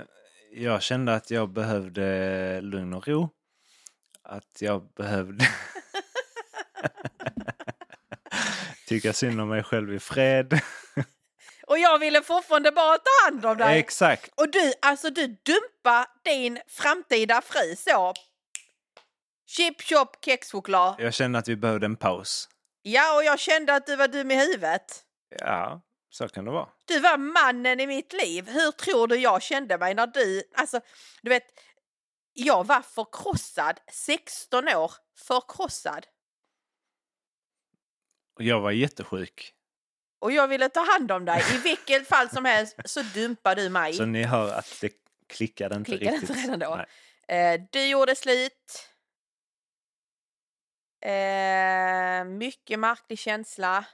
jag 0.52 0.82
kände 0.82 1.14
att 1.14 1.30
jag 1.30 1.48
behövde 1.48 2.60
lugn 2.60 2.94
och 2.94 3.08
ro. 3.08 3.28
Att 4.28 4.62
jag 4.62 4.92
behövde 4.96 5.44
tycka 8.86 9.12
synd 9.12 9.40
om 9.40 9.48
mig 9.48 9.62
själv 9.62 9.94
i 9.94 9.98
fred. 9.98 10.60
Och 11.66 11.78
jag 11.78 11.98
ville 11.98 12.22
fortfarande 12.22 12.72
bara 12.72 12.98
ta 12.98 13.24
hand 13.24 13.46
om 13.46 13.56
dig. 13.56 13.78
Exakt. 13.78 14.32
Och 14.36 14.50
du, 14.50 14.72
alltså 14.82 15.10
du 15.10 15.26
dumpar 15.26 16.06
din 16.24 16.60
framtida 16.68 17.42
fru 17.42 17.76
så. 17.76 18.14
Chip 19.46 19.82
chop 19.82 20.24
kexchoklad. 20.24 20.94
Jag 20.98 21.14
kände 21.14 21.38
att 21.38 21.48
vi 21.48 21.56
behövde 21.56 21.86
en 21.86 21.96
paus. 21.96 22.48
Ja, 22.82 23.16
och 23.16 23.24
jag 23.24 23.38
kände 23.38 23.74
att 23.74 23.86
du 23.86 23.96
var 23.96 24.08
dum 24.08 24.30
i 24.30 24.36
huvudet. 24.36 25.04
Ja, 25.38 25.80
så 26.10 26.28
kan 26.28 26.44
det 26.44 26.50
vara. 26.50 26.68
Du 26.84 27.00
var 27.00 27.16
mannen 27.16 27.80
i 27.80 27.86
mitt 27.86 28.12
liv. 28.12 28.48
Hur 28.48 28.70
tror 28.72 29.06
du 29.06 29.16
jag 29.16 29.42
kände 29.42 29.78
mig 29.78 29.94
när 29.94 30.06
du, 30.06 30.42
alltså, 30.56 30.80
du 31.22 31.30
vet, 31.30 31.44
jag 32.38 32.66
var 32.66 32.82
förkrossad, 32.82 33.80
16 33.92 34.68
år, 34.68 34.92
förkrossad. 35.16 36.06
Och 38.34 38.42
jag 38.42 38.60
var 38.60 38.70
jättesjuk. 38.70 39.54
Och 40.18 40.32
jag 40.32 40.48
ville 40.48 40.68
ta 40.68 40.80
hand 40.92 41.12
om 41.12 41.24
dig. 41.24 41.42
I 41.54 41.58
vilket 41.62 42.08
fall 42.08 42.30
som 42.30 42.44
helst 42.44 42.76
så 42.84 43.02
dumpar 43.02 43.54
du 43.54 43.68
mig. 43.68 43.92
Så 43.92 44.04
ni 44.06 44.22
hör 44.22 44.54
att 44.54 44.78
det 44.80 44.92
klickade 45.26 45.76
inte 45.76 45.90
Klickade 45.90 46.16
riktigt. 46.16 46.30
inte 46.30 46.42
redan 46.42 46.58
då? 46.58 46.84
Eh, 47.34 47.60
du 47.70 47.86
gjorde 47.86 48.16
slut. 48.16 48.88
Eh, 51.00 52.24
mycket 52.24 52.78
märklig 52.78 53.18
känsla. 53.18 53.84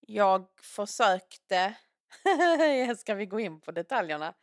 Jag 0.00 0.46
försökte, 0.60 1.74
ska 2.98 3.14
vi 3.14 3.26
gå 3.26 3.40
in 3.40 3.60
på 3.60 3.72
detaljerna? 3.72 4.34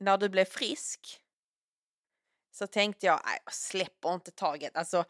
När 0.00 0.18
du 0.18 0.28
blev 0.28 0.44
frisk 0.44 1.21
så 2.52 2.66
tänkte 2.66 3.06
jag, 3.06 3.20
nej, 3.24 3.38
jag 3.44 3.54
släpper 3.54 4.14
inte 4.14 4.30
taget. 4.30 4.76
Alltså, 4.76 5.04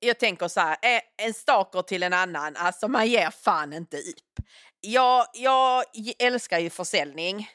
jag 0.00 0.18
tänker 0.18 0.48
så 0.48 0.60
här, 0.60 0.76
en 1.16 1.34
staker 1.34 1.82
till 1.82 2.02
en 2.02 2.12
annan, 2.12 2.56
alltså 2.56 2.88
man 2.88 3.06
ger 3.06 3.30
fan 3.30 3.72
inte 3.72 3.96
upp. 3.96 4.46
Jag, 4.80 5.26
jag 5.34 5.84
älskar 6.18 6.58
ju 6.58 6.70
försäljning. 6.70 7.48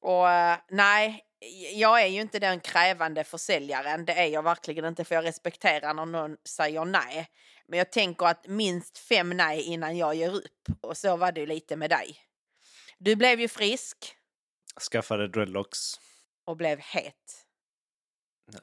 Och 0.00 0.30
eh, 0.30 0.58
nej, 0.70 1.24
jag 1.72 2.02
är 2.02 2.06
ju 2.06 2.20
inte 2.20 2.38
den 2.38 2.60
krävande 2.60 3.24
försäljaren. 3.24 4.04
Det 4.04 4.12
är 4.12 4.26
jag 4.26 4.42
verkligen 4.42 4.84
inte 4.84 5.04
för 5.04 5.14
jag 5.14 5.24
respekterar 5.24 5.94
när 5.94 6.06
någon 6.06 6.36
säger 6.44 6.84
nej. 6.84 7.28
Men 7.68 7.78
jag 7.78 7.92
tänker 7.92 8.26
att 8.26 8.46
minst 8.46 8.98
fem 8.98 9.30
nej 9.30 9.62
innan 9.62 9.96
jag 9.96 10.14
ger 10.14 10.34
upp. 10.34 10.68
Och 10.80 10.96
så 10.96 11.16
var 11.16 11.32
det 11.32 11.40
ju 11.40 11.46
lite 11.46 11.76
med 11.76 11.90
dig. 11.90 12.16
Du 12.98 13.16
blev 13.16 13.40
ju 13.40 13.48
frisk 13.48 14.16
Skaffade 14.80 15.28
dreadlocks. 15.28 16.00
och 16.44 16.56
blev 16.56 16.78
het. 16.80 17.41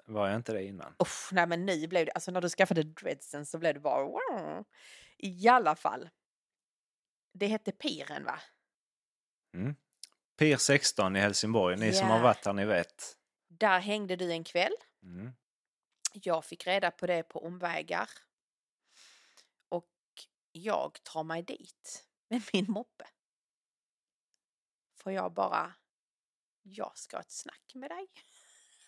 Var 0.05 0.27
jag 0.27 0.36
inte 0.36 0.53
det 0.53 0.63
innan? 0.63 0.95
Uff, 1.00 1.29
nej 1.31 1.48
men 1.48 1.65
nu 1.65 1.88
blev 1.88 2.05
det, 2.05 2.12
alltså 2.12 2.31
när 2.31 2.41
du 2.41 2.50
skaffade 2.50 2.83
dreadsen 2.83 3.45
så 3.45 3.57
blev 3.57 3.74
det 3.74 3.79
bara 3.79 4.03
wow. 4.03 4.65
I 5.17 5.48
alla 5.48 5.75
fall. 5.75 6.09
Det 7.33 7.48
hette 7.48 7.71
Piren 7.71 8.25
va? 8.25 8.39
Mm. 9.53 9.75
Pier 10.38 10.57
16 10.57 11.15
i 11.15 11.19
Helsingborg. 11.19 11.77
Ni 11.77 11.93
som 11.93 12.07
har 12.07 12.19
varit 12.19 12.45
här, 12.45 12.53
ni 12.53 12.65
vet. 12.65 13.17
Där 13.48 13.79
hängde 13.79 14.15
du 14.15 14.31
en 14.31 14.43
kväll. 14.43 14.74
Mm. 15.03 15.31
Jag 16.13 16.45
fick 16.45 16.67
reda 16.67 16.91
på 16.91 17.07
det 17.07 17.24
på 17.24 17.45
omvägar. 17.45 18.09
Och 19.69 19.91
jag 20.51 21.03
tar 21.03 21.24
mig 21.24 21.43
dit 21.43 22.07
med 22.29 22.41
min 22.53 22.65
moppe. 22.71 23.07
För 24.95 25.12
jag 25.12 25.33
bara, 25.33 25.74
jag 26.62 26.98
ska 26.98 27.17
ha 27.17 27.21
ett 27.21 27.31
snack 27.31 27.71
med 27.75 27.89
dig. 27.89 28.07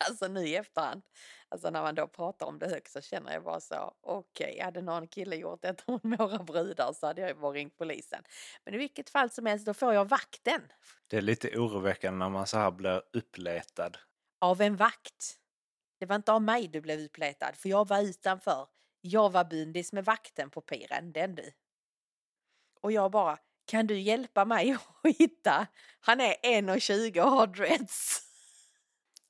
Alltså 0.10 0.28
nu 0.28 0.48
i 0.48 0.56
efterhand, 0.56 1.02
alltså 1.50 1.70
när 1.70 1.82
man 1.82 1.96
då 1.96 2.08
pratar 2.08 2.46
om 2.46 2.60
det 2.60 2.68
högt 2.70 2.92
så 2.92 3.02
känner 3.02 3.34
jag 3.34 3.44
bara 3.44 3.60
så, 3.60 3.94
okej, 4.02 4.60
hade 4.60 4.82
någon 4.82 5.08
kille 5.08 5.36
gjort 5.36 5.62
detta 5.62 5.92
mot 5.92 6.04
några 6.04 6.38
brudar 6.44 6.94
så 6.94 7.08
hade 7.08 7.22
jag 7.22 7.30
ju 7.30 7.36
bara 7.36 7.52
ringt 7.54 7.78
polisen. 7.78 8.24
Men 8.66 8.74
i 8.74 8.78
vilket 8.78 9.10
fall 9.10 9.30
som 9.30 9.46
helst, 9.46 9.66
då 9.66 9.74
får 9.74 9.94
jag 9.94 10.06
vakten 10.10 10.62
Det 11.08 11.18
är 11.18 11.22
lite 11.22 11.58
oroväckande 11.60 12.20
när 12.20 12.30
man 12.30 12.48
så 12.48 12.58
här 12.58 12.72
blir 12.72 13.02
uppletad. 13.14 13.98
av 14.42 14.62
en 14.62 14.76
vakt. 14.76 15.38
Det 16.00 16.06
var 16.06 16.16
inte 16.16 16.32
av 16.32 16.42
mig 16.42 16.68
du 16.68 16.82
blev 16.82 17.00
utletad, 17.00 17.54
för 17.56 17.70
jag 17.70 17.88
var 17.88 18.02
utanför. 18.02 18.68
Jag 19.02 19.30
var 19.32 19.44
bundis 19.46 19.94
med 19.94 20.06
vakten 20.06 20.50
på 20.50 20.62
piren, 20.62 21.12
den 21.14 21.36
du. 21.36 21.52
Och 22.82 22.92
jag 22.92 23.12
bara, 23.12 23.38
kan 23.66 23.88
du 23.88 24.00
hjälpa 24.00 24.46
mig 24.46 24.72
att 25.04 25.16
hitta? 25.18 25.68
Han 26.00 26.22
är 26.22 26.34
1,20 26.44 27.22
och 27.22 27.32
har 27.32 27.48
dreads. 27.48 28.31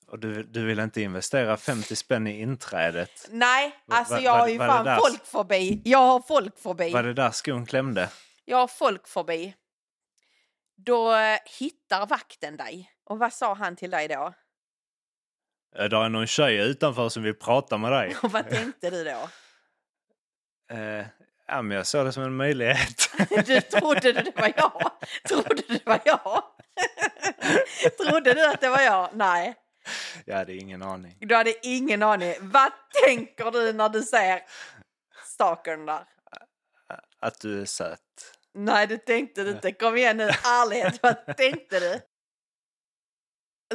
Och 0.08 0.20
du, 0.20 0.43
du 0.43 0.65
vill 0.65 0.79
inte 0.79 1.01
investera 1.01 1.58
50 1.58 1.96
spänn 1.96 2.27
i 2.27 2.41
inträdet. 2.41 3.27
Nej, 3.29 3.75
alltså 3.88 4.17
jag 4.20 4.31
var 4.31 4.39
har 4.39 4.48
ju 4.48 4.58
var 4.58 4.65
det 4.67 4.72
fan 4.74 4.86
där- 4.86 4.96
folk 4.98 5.25
förbi. 5.25 5.81
Jag 5.86 6.00
har 6.00 6.20
folk 6.22 6.60
förbi. 6.60 6.91
Var 6.93 7.03
det 7.03 7.13
där 7.13 7.31
skon 7.31 7.65
klämde? 7.65 8.10
Jag 8.46 8.58
har 8.58 8.67
folk 8.67 9.08
förbi. 9.08 9.55
Då 10.77 11.15
eh, 11.15 11.39
hittar 11.60 12.05
vakten 12.05 12.58
dig. 12.58 12.91
Och 13.05 13.20
vad 13.20 13.34
sa 13.34 13.53
han 13.53 13.75
till 13.75 13.89
dig 13.91 14.08
då? 14.08 14.34
"Eh, 15.77 15.86
Det 15.89 15.98
är 15.98 16.10
någon 16.10 16.27
tjej 16.27 16.58
utanför 16.58 17.10
som 17.10 17.24
vill 17.24 17.34
prata 17.36 17.77
med 17.77 17.91
dig. 17.91 18.15
Och 18.24 18.31
vad 18.31 18.50
tänkte 18.50 18.89
du 18.89 19.03
då? 19.03 19.29
Eh, 20.72 21.05
ja, 21.48 21.62
men 21.62 21.77
jag 21.77 21.88
såg 21.88 22.05
det 22.05 22.12
som 22.12 22.24
en 22.24 22.36
möjlighet. 22.36 23.10
Du 23.46 23.62
trodde 23.62 24.12
det 24.12 24.31
var 24.36 24.53
jag? 24.58 24.91
Trodde 25.27 25.55
du 25.67 25.74
det 25.77 25.86
var 25.86 26.00
jag? 26.05 26.43
Trodde 27.98 28.34
du 28.34 28.46
att 28.46 28.62
det 28.62 28.70
var 28.70 28.81
jag? 28.81 29.10
Nej, 29.13 29.55
jag 30.26 30.36
hade 30.36 30.56
ingen 30.56 30.82
aning. 30.82 31.18
du 31.20 31.36
hade 31.36 31.68
ingen 31.68 32.04
aning. 32.04 32.34
Vad 32.40 32.72
tänker 33.06 33.52
du 33.52 33.74
när 33.74 33.90
du 33.90 34.02
ser 34.04 34.42
stalkern 35.26 35.86
där? 35.86 36.08
Att 37.20 37.40
du 37.40 37.62
är 37.62 37.66
söt. 37.66 38.38
Nej, 38.54 38.88
det 38.88 38.98
tänkte 38.98 39.44
du 39.44 39.52
inte. 39.52 39.72
Kom 39.72 39.98
igen 39.98 40.18
nu, 40.18 40.24
ärlighet. 40.46 41.00
Vad 41.04 41.38
tänkte 41.38 41.80
du? 41.80 42.02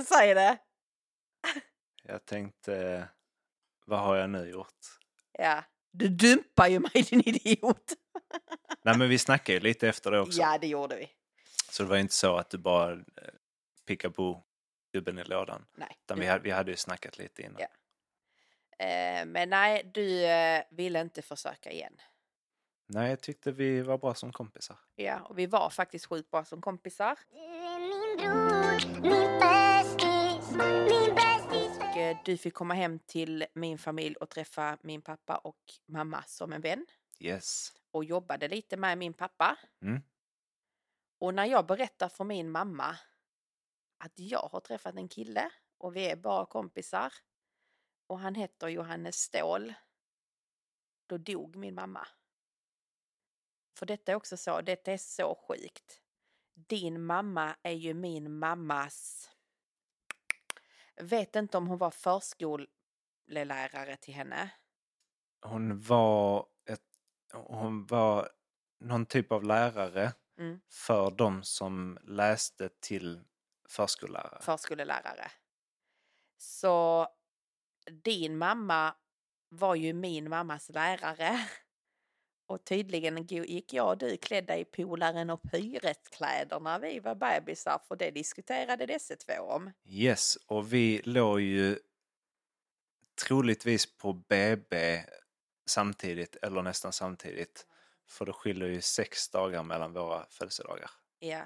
Säg 0.05 0.35
det. 0.35 0.59
Jag 2.03 2.25
tänkte, 2.27 3.09
vad 3.87 4.01
har 4.01 4.17
jag 4.17 4.31
nu 4.31 4.51
gjort? 4.51 4.79
Ja. 5.33 5.65
Du 5.93 6.09
dumpar 6.09 6.69
ju 6.69 6.79
mig 6.79 7.07
din 7.11 7.21
idiot. 7.21 7.93
Nej 8.83 8.99
men 8.99 9.09
vi 9.09 9.19
snackade 9.19 9.53
ju 9.53 9.61
lite 9.61 9.89
efter 9.89 10.11
det 10.11 10.21
också. 10.21 10.41
Ja, 10.41 10.59
det 10.61 10.67
gjorde 10.67 10.97
vi. 10.97 11.09
Så 11.71 11.83
det 11.83 11.89
var 11.89 11.97
inte 11.97 12.15
så 12.15 12.37
att 12.37 12.51
du 12.51 12.59
bara 12.59 12.93
eh, 12.93 12.99
pickade 13.87 14.15
på 14.15 14.43
gubben 14.97 15.19
i 15.19 15.25
lådan. 15.25 15.67
Nej. 15.75 15.99
Utan 16.05 16.21
vi 16.21 16.27
hade, 16.27 16.43
vi 16.43 16.51
hade 16.51 16.71
ju 16.71 16.77
snackat 16.77 17.19
lite 17.19 17.43
innan. 17.43 17.61
Ja. 17.61 17.69
Eh, 18.85 19.27
men 19.27 19.51
nej, 19.51 19.91
du 19.95 20.25
eh, 20.25 20.63
ville 20.71 21.01
inte 21.01 21.23
försöka 21.23 21.71
igen. 21.73 22.01
Nej, 22.89 23.11
jag 23.11 23.21
tyckte 23.21 23.53
vi 23.53 23.83
var 23.83 23.99
bra 23.99 24.15
som 24.15 24.33
kompisar. 24.33 24.77
Ja, 24.95 25.21
och 25.21 25.39
vi 25.39 25.47
var 25.47 25.71
faktiskt 25.71 26.07
sjukt 26.07 26.31
bra 26.31 26.45
som 26.45 26.61
kompisar. 26.61 27.19
Du 27.31 27.39
är 27.39 27.79
min 27.79 28.17
bror, 28.17 29.01
min 29.01 29.41
bästis, 29.41 30.57
min 30.57 31.15
bästis 31.15 31.79
Och 31.79 31.97
eh, 31.97 32.17
du 32.25 32.37
fick 32.37 32.55
komma 32.55 32.75
hem 32.75 32.99
till 32.99 33.47
min 33.55 33.79
familj 33.79 34.17
och 34.17 34.31
träffa 34.31 34.79
min 34.83 35.03
pappa 35.03 35.37
och 35.37 35.61
mamma 35.87 36.23
som 36.27 36.53
en 36.53 36.61
vän. 36.61 36.87
Yes. 37.21 37.73
Och 37.91 38.05
jobbade 38.05 38.49
lite 38.49 38.77
med 38.77 38.99
min 38.99 39.15
pappa. 39.15 39.57
Mm. 39.83 40.03
Och 41.19 41.35
när 41.35 41.45
jag 41.45 41.67
berättar 41.67 42.09
för 42.09 42.25
min 42.25 42.51
mamma 42.51 42.99
att 43.99 44.19
jag 44.19 44.49
har 44.53 44.61
träffat 44.61 44.97
en 44.97 45.09
kille 45.09 45.51
och 45.79 45.97
vi 45.97 46.11
är 46.11 46.17
bara 46.17 46.47
kompisar 46.47 47.13
och 48.07 48.19
han 48.19 48.35
heter 48.35 48.69
Johannes 48.69 49.17
Ståhl. 49.17 49.75
Då 51.07 51.19
dog 51.19 51.57
min 51.57 51.75
mamma. 51.75 52.09
För 53.79 53.87
detta 53.87 54.13
är 54.13 54.17
också 54.17 54.37
så, 54.37 54.61
detta 54.61 54.93
är 54.93 54.99
så 54.99 55.45
sjukt. 55.49 56.01
Din 56.55 57.05
mamma 57.05 57.57
är 57.63 57.73
ju 57.73 57.95
min 57.95 58.39
mammas... 58.39 59.31
Vet 61.01 61.37
inte 61.37 61.59
om 61.59 61.67
hon 61.67 61.79
var 61.79 61.91
förskollärare 61.91 63.97
till 63.97 64.15
henne. 64.15 64.51
Hon 65.43 65.81
var, 65.81 66.47
ett, 66.71 66.85
hon 67.33 67.87
var 67.87 68.29
någon 68.81 69.07
typ 69.07 69.33
av 69.33 69.45
lärare 69.45 70.13
Mm. 70.39 70.61
för 70.69 71.11
de 71.11 71.43
som 71.43 71.99
läste 72.03 72.69
till 72.81 73.21
förskollärare. 73.69 74.43
Förskolelärare. 74.43 75.31
Så 76.37 77.09
din 77.91 78.39
mamma 78.39 78.95
var 79.49 79.75
ju 79.75 79.93
min 79.93 80.29
mammas 80.29 80.69
lärare. 80.69 81.49
Och 82.49 82.65
tydligen 82.65 83.27
gick 83.27 83.73
jag 83.73 83.89
och 83.89 83.99
du 83.99 84.17
klädda 84.17 84.57
i 84.57 84.65
polaren 84.65 85.31
och 85.31 85.43
pyretkläder 85.43 86.61
när 86.61 86.79
vi 86.79 87.01
var 87.01 87.15
bebisar 87.15 87.81
för 87.89 87.97
det 87.97 88.11
diskuterade 88.11 88.87
dessa 88.87 89.17
två 89.17 89.43
om. 89.43 89.73
Yes, 89.85 90.37
och 90.47 90.73
vi 90.73 91.03
låg 91.05 91.41
ju 91.41 91.79
troligtvis 93.27 93.97
på 93.97 94.13
BB 94.13 95.05
samtidigt, 95.67 96.37
eller 96.37 96.63
nästan 96.63 96.93
samtidigt. 96.93 97.67
För 98.09 98.27
det 98.27 98.33
skiljer 98.33 98.69
ju 98.69 98.81
sex 98.81 99.29
dagar 99.29 99.63
mellan 99.63 99.93
våra 99.93 100.27
födelsedagar. 100.31 100.91
Ja. 101.19 101.43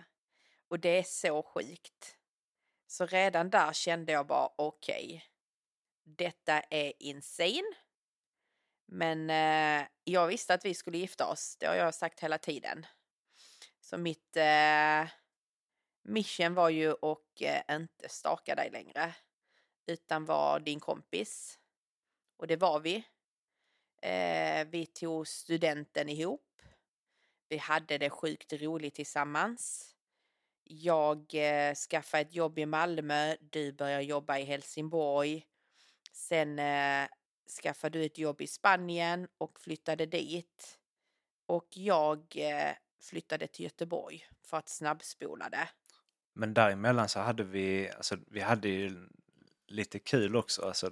Och 0.70 0.80
det 0.80 0.98
är 0.98 1.02
så 1.02 1.42
sjukt. 1.42 2.16
Så 2.86 3.06
redan 3.06 3.50
där 3.50 3.72
kände 3.72 4.12
jag 4.12 4.26
bara 4.26 4.50
okej. 4.56 5.24
detta 6.02 6.60
är 6.60 6.92
insane. 6.98 7.74
Men 8.86 9.30
eh, 9.30 9.88
jag 10.04 10.26
visste 10.26 10.54
att 10.54 10.64
vi 10.64 10.74
skulle 10.74 10.98
gifta 10.98 11.26
oss. 11.26 11.56
Det 11.56 11.66
har 11.66 11.74
jag 11.74 11.94
sagt 11.94 12.20
hela 12.20 12.38
tiden. 12.38 12.86
Så 13.80 13.98
mitt 13.98 14.36
eh, 14.36 15.08
mission 16.02 16.54
var 16.54 16.68
ju 16.68 16.90
att 16.90 17.40
eh, 17.40 17.76
inte 17.76 18.08
staka 18.08 18.54
dig 18.54 18.70
längre. 18.70 19.14
Utan 19.86 20.24
vara 20.24 20.58
din 20.58 20.80
kompis. 20.80 21.58
Och 22.36 22.46
det 22.46 22.56
var 22.56 22.80
vi. 22.80 23.04
Eh, 24.02 24.66
vi 24.66 24.86
tog 24.86 25.28
studenten 25.28 26.08
ihop. 26.08 26.62
Vi 27.48 27.56
hade 27.56 27.98
det 27.98 28.10
sjukt 28.10 28.52
roligt 28.52 28.94
tillsammans. 28.94 29.94
Jag 30.72 31.34
eh, 31.34 31.74
skaffade 31.74 32.20
ett 32.20 32.34
jobb 32.34 32.58
i 32.58 32.66
Malmö, 32.66 33.36
du 33.40 33.72
började 33.72 34.02
jobba 34.02 34.38
i 34.38 34.44
Helsingborg. 34.44 35.46
Sen 36.12 36.58
eh, 36.58 37.08
skaffade 37.62 37.98
du 37.98 38.04
ett 38.04 38.18
jobb 38.18 38.40
i 38.40 38.46
Spanien 38.46 39.28
och 39.38 39.60
flyttade 39.60 40.06
dit. 40.06 40.78
Och 41.46 41.68
jag 41.70 42.18
eh, 42.36 42.72
flyttade 43.02 43.46
till 43.46 43.64
Göteborg 43.64 44.26
för 44.42 44.56
att 44.56 44.68
snabbspola 44.68 45.48
det. 45.48 45.68
Men 46.34 46.54
däremellan 46.54 47.08
så 47.08 47.20
hade 47.20 47.44
vi, 47.44 47.90
alltså 47.90 48.16
vi 48.26 48.40
hade 48.40 48.68
ju 48.68 49.08
lite 49.66 49.98
kul 49.98 50.36
också. 50.36 50.62
Alltså, 50.62 50.90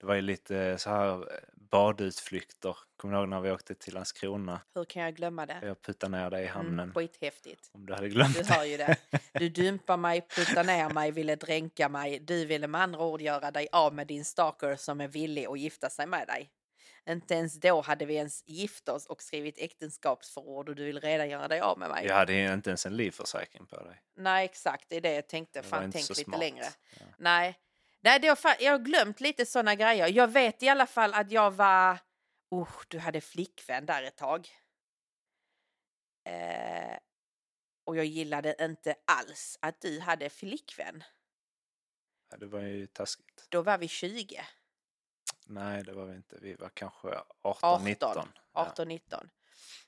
det 0.00 0.06
var 0.06 0.14
ju 0.14 0.20
lite 0.20 0.78
så 0.78 0.90
här 0.90 1.12
eh, 1.12 1.38
badutflykter. 1.54 2.76
Kommer 2.96 3.14
du 3.14 3.20
ihåg 3.20 3.28
när 3.28 3.40
vi 3.40 3.50
åkte 3.50 3.74
till 3.74 3.94
Landskrona? 3.94 4.60
Hur 4.74 4.84
kan 4.84 5.02
jag 5.02 5.14
glömma 5.14 5.46
det? 5.46 5.58
Jag 5.62 5.82
puttade 5.82 6.16
ner 6.18 6.30
dig 6.30 6.44
i 6.44 6.46
hamnen. 6.46 6.80
Mm, 6.80 6.94
skithäftigt. 6.94 7.70
Om 7.72 7.86
du 7.86 7.94
hade 7.94 8.08
glömt 8.08 8.34
Du 8.34 8.54
hör 8.54 8.64
ju 8.64 8.76
det. 8.76 8.96
Du 9.32 9.48
dumpar 9.48 9.96
mig, 9.96 10.20
puttar 10.20 10.64
ner 10.64 10.88
mig, 10.90 11.10
ville 11.10 11.36
dränka 11.36 11.88
mig. 11.88 12.18
Du 12.18 12.46
ville 12.46 12.66
med 12.66 12.80
andra 12.80 13.00
ord 13.04 13.20
göra 13.20 13.50
dig 13.50 13.68
av 13.72 13.94
med 13.94 14.06
din 14.06 14.24
stalker 14.24 14.76
som 14.76 15.00
är 15.00 15.08
villig 15.08 15.46
att 15.46 15.58
gifta 15.58 15.90
sig 15.90 16.06
med 16.06 16.26
dig. 16.26 16.50
Inte 17.08 17.34
ens 17.34 17.60
då 17.60 17.80
hade 17.80 18.04
vi 18.06 18.14
ens 18.14 18.42
gift 18.46 18.88
oss 18.88 19.06
och 19.06 19.22
skrivit 19.22 19.58
äktenskapsförord 19.58 20.68
och 20.68 20.74
du 20.74 20.84
vill 20.84 21.00
redan 21.00 21.28
göra 21.28 21.48
dig 21.48 21.60
av 21.60 21.78
med 21.78 21.88
mig. 21.90 22.06
Jag 22.06 22.14
hade 22.14 22.52
inte 22.52 22.70
ens 22.70 22.86
en 22.86 22.96
livförsäkring 22.96 23.66
på 23.66 23.76
dig. 23.76 24.02
Nej, 24.16 24.44
exakt. 24.44 24.88
Det 24.88 24.96
är 24.96 25.00
det 25.00 25.14
jag 25.14 25.28
tänkte. 25.28 25.60
Det 25.60 25.68
Fan, 25.68 25.92
tänk 25.92 26.08
lite 26.08 26.24
smart. 26.24 26.40
längre. 26.40 26.64
Ja. 27.00 27.06
Nej. 27.18 27.58
Nej, 28.06 28.20
det 28.20 28.28
har, 28.28 28.56
jag 28.60 28.72
har 28.72 28.78
glömt 28.78 29.20
lite 29.20 29.46
sådana 29.46 29.74
grejer. 29.74 30.08
Jag 30.08 30.28
vet 30.28 30.62
i 30.62 30.68
alla 30.68 30.86
fall 30.86 31.14
att 31.14 31.30
jag 31.30 31.50
var... 31.50 31.98
Usch, 32.54 32.86
du 32.88 32.98
hade 32.98 33.20
flickvän 33.20 33.86
där 33.86 34.02
ett 34.02 34.16
tag. 34.16 34.48
Eh, 36.24 36.98
och 37.84 37.96
jag 37.96 38.04
gillade 38.04 38.56
inte 38.60 38.94
alls 39.04 39.58
att 39.62 39.80
du 39.80 40.00
hade 40.00 40.30
flickvän. 40.30 41.04
Ja, 42.30 42.36
det 42.36 42.46
var 42.46 42.60
ju 42.60 42.86
taskigt. 42.86 43.46
Då 43.48 43.62
var 43.62 43.78
vi 43.78 43.88
20, 43.88 44.40
Nej, 45.46 45.84
det 45.84 45.92
var 45.92 46.04
vi 46.04 46.16
inte. 46.16 46.38
Vi 46.40 46.54
var 46.54 46.68
kanske 46.68 47.08
18, 47.08 47.24
18, 47.42 47.84
19. 47.84 48.28
18, 48.52 48.88
19. 48.88 49.30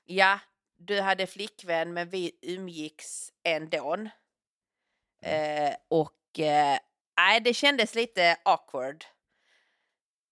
Ja, 0.03 0.39
du 0.75 1.01
hade 1.01 1.27
flickvän 1.27 1.93
men 1.93 2.09
vi 2.09 2.39
umgicks 2.41 3.33
ändå. 3.43 4.09
Eh, 5.21 5.75
och 5.87 6.39
eh, 6.39 6.79
nej, 7.19 7.41
det 7.41 7.53
kändes 7.53 7.95
lite 7.95 8.37
awkward. 8.45 9.05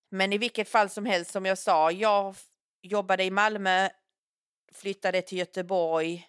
Men 0.09 0.33
i 0.33 0.37
vilket 0.37 0.69
fall 0.69 0.89
som 0.89 1.05
helst, 1.05 1.31
som 1.31 1.45
jag 1.45 1.57
sa, 1.57 1.91
jag 1.91 2.35
jobbade 2.81 3.23
i 3.23 3.31
Malmö, 3.31 3.89
flyttade 4.71 5.21
till 5.21 5.37
Göteborg 5.37 6.27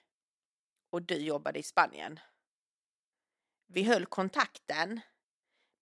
och 0.90 1.02
du 1.02 1.14
jobbade 1.14 1.58
i 1.58 1.62
Spanien. 1.62 2.20
Vi 3.66 3.82
höll 3.82 4.06
kontakten, 4.06 5.00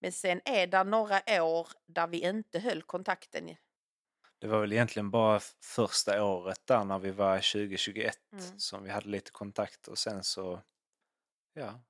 men 0.00 0.12
sen 0.12 0.40
är 0.44 0.66
det 0.66 0.84
några 0.84 1.42
år 1.42 1.68
där 1.86 2.06
vi 2.06 2.20
inte 2.20 2.58
höll 2.58 2.82
kontakten. 2.82 3.56
Det 4.38 4.46
var 4.46 4.60
väl 4.60 4.72
egentligen 4.72 5.10
bara 5.10 5.40
första 5.62 6.24
året 6.24 6.66
där 6.66 6.84
när 6.84 6.98
vi 6.98 7.10
var 7.10 7.36
2021 7.36 8.18
Mm. 8.32 8.58
som 8.58 8.84
vi 8.84 8.90
hade 8.90 9.08
lite 9.08 9.30
kontakt 9.30 9.88
och 9.88 9.98
sen 9.98 10.24
så 10.24 10.62
ja, 11.52 11.80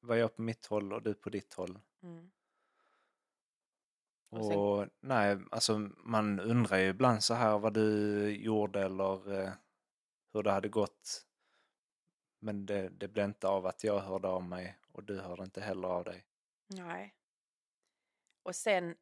var 0.00 0.16
jag 0.16 0.36
på 0.36 0.42
mitt 0.42 0.66
håll 0.66 0.92
och 0.92 1.02
du 1.02 1.14
på 1.14 1.30
ditt 1.30 1.54
håll. 1.54 1.78
Mm. 2.02 2.30
Och, 4.30 4.38
Och 4.38 4.78
sen- 4.78 4.90
nej, 5.00 5.38
alltså 5.50 5.78
man 5.96 6.40
undrar 6.40 6.78
ju 6.78 6.88
ibland 6.88 7.24
så 7.24 7.34
här 7.34 7.58
vad 7.58 7.74
du 7.74 8.30
gjorde 8.30 8.82
eller 8.82 9.40
eh, 9.42 9.52
hur 10.32 10.42
det 10.42 10.50
hade 10.50 10.68
gått. 10.68 11.26
Men 12.38 12.66
det, 12.66 12.88
det 12.88 13.08
blev 13.08 13.24
inte 13.24 13.48
av 13.48 13.66
att 13.66 13.84
jag 13.84 14.00
hörde 14.00 14.28
av 14.28 14.42
mig 14.42 14.78
och 14.92 15.04
du 15.04 15.20
hörde 15.20 15.42
inte 15.42 15.60
heller 15.60 15.88
av 15.88 16.04
dig. 16.04 16.24
Nej. 16.66 17.14
Och 18.42 18.56
sen 18.56 18.96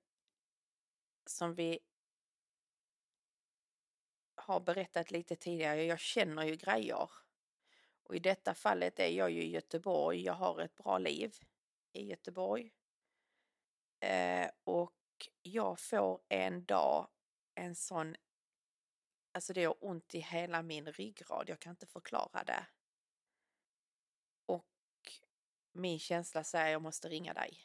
som 1.26 1.54
vi 1.54 1.78
har 4.34 4.60
berättat 4.60 5.10
lite 5.10 5.36
tidigare, 5.36 5.84
jag 5.84 6.00
känner 6.00 6.42
ju 6.44 6.56
grejer. 6.56 7.10
Och 8.02 8.16
i 8.16 8.18
detta 8.18 8.54
fallet 8.54 8.98
är 8.98 9.08
jag 9.08 9.30
ju 9.30 9.42
i 9.42 9.50
Göteborg. 9.50 10.22
Jag 10.24 10.32
har 10.34 10.60
ett 10.60 10.76
bra 10.76 10.98
liv 10.98 11.34
i 11.92 12.06
Göteborg. 12.06 12.72
Eh, 14.00 14.50
och 14.64 14.92
jag 15.42 15.80
får 15.80 16.20
en 16.28 16.64
dag 16.64 17.08
en 17.54 17.74
sån... 17.74 18.16
Alltså 19.32 19.52
det 19.52 19.60
gör 19.60 19.84
ont 19.84 20.14
i 20.14 20.20
hela 20.20 20.62
min 20.62 20.86
ryggrad. 20.92 21.48
Jag 21.48 21.60
kan 21.60 21.70
inte 21.70 21.86
förklara 21.86 22.44
det. 22.44 22.66
Och 24.46 24.66
min 25.72 25.98
känsla 25.98 26.44
säger 26.44 26.68
jag 26.72 26.82
måste 26.82 27.08
ringa 27.08 27.34
dig. 27.34 27.60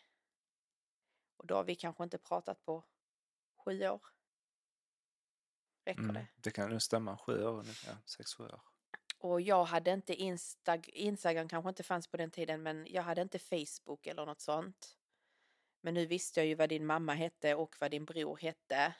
Och 1.37 1.47
då 1.47 1.55
har 1.55 1.63
vi 1.63 1.75
kanske 1.75 2.03
inte 2.03 2.17
pratat 2.17 2.65
på 2.65 2.85
sju 3.65 3.87
år. 3.89 4.01
Räcker 5.85 6.01
Mm, 6.01 6.13
det? 6.13 6.27
det 6.35 6.51
kan 6.51 6.69
nog 6.69 6.81
stämma. 6.81 7.17
Sju 7.17 7.45
år 7.45 7.59
ungefär. 7.59 7.97
Sex, 8.05 8.33
sju 8.33 8.43
år. 8.43 8.61
Och 9.17 9.41
jag 9.41 9.63
hade 9.65 9.91
inte 9.91 10.13
Instag 10.15 10.89
Instagram 10.89 11.49
kanske 11.49 11.69
inte 11.69 11.83
fanns 11.83 12.07
på 12.07 12.17
den 12.17 12.31
tiden 12.31 12.63
men 12.63 12.87
jag 12.89 13.03
hade 13.03 13.21
inte 13.21 13.39
Facebook 13.39 14.07
eller 14.07 14.25
något 14.25 14.41
sånt. 14.41 14.97
Men 15.81 15.93
nu 15.93 16.05
visste 16.05 16.39
jag 16.39 16.47
ju 16.47 16.55
vad 16.55 16.69
din 16.69 16.85
mamma 16.85 17.13
hette 17.13 17.55
och 17.55 17.75
vad 17.79 17.91
din 17.91 18.05
bror 18.05 18.37
hette. 18.37 18.93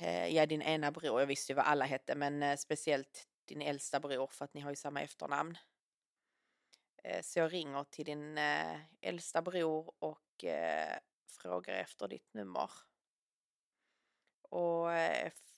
Eh, 0.00 0.28
ja, 0.28 0.46
din 0.46 0.62
ena 0.62 0.90
bror. 0.90 1.20
Jag 1.20 1.26
visste 1.26 1.52
ju 1.52 1.56
vad 1.56 1.64
alla 1.64 1.84
hette 1.84 2.14
men 2.14 2.42
eh, 2.42 2.56
speciellt 2.56 3.28
din 3.44 3.62
äldsta 3.62 4.00
bror 4.00 4.26
för 4.26 4.44
att 4.44 4.54
ni 4.54 4.60
har 4.60 4.70
ju 4.70 4.76
samma 4.76 5.02
efternamn. 5.02 5.58
Eh, 7.04 7.22
så 7.22 7.38
jag 7.38 7.52
ringer 7.52 7.84
till 7.84 8.04
din 8.04 8.38
äldsta 9.00 9.42
bror 9.42 9.92
och 9.98 10.44
frågar 11.26 11.74
efter 11.74 12.08
ditt 12.08 12.34
nummer. 12.34 12.70
Och 14.42 14.92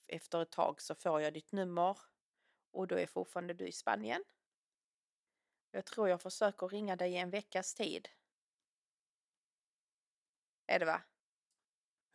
efter 0.07 0.41
ett 0.41 0.51
tag 0.51 0.81
så 0.81 0.95
får 0.95 1.21
jag 1.21 1.33
ditt 1.33 1.51
nummer 1.51 1.97
och 2.71 2.87
då 2.87 2.95
är 2.95 3.05
fortfarande 3.05 3.53
du 3.53 3.67
i 3.67 3.71
Spanien. 3.71 4.23
Jag 5.71 5.85
tror 5.85 6.09
jag 6.09 6.21
försöker 6.21 6.67
ringa 6.67 6.95
dig 6.95 7.11
i 7.11 7.17
en 7.17 7.29
veckas 7.29 7.73
tid. 7.73 8.09
Är 10.67 10.79
det 10.79 10.85
va? 10.85 11.01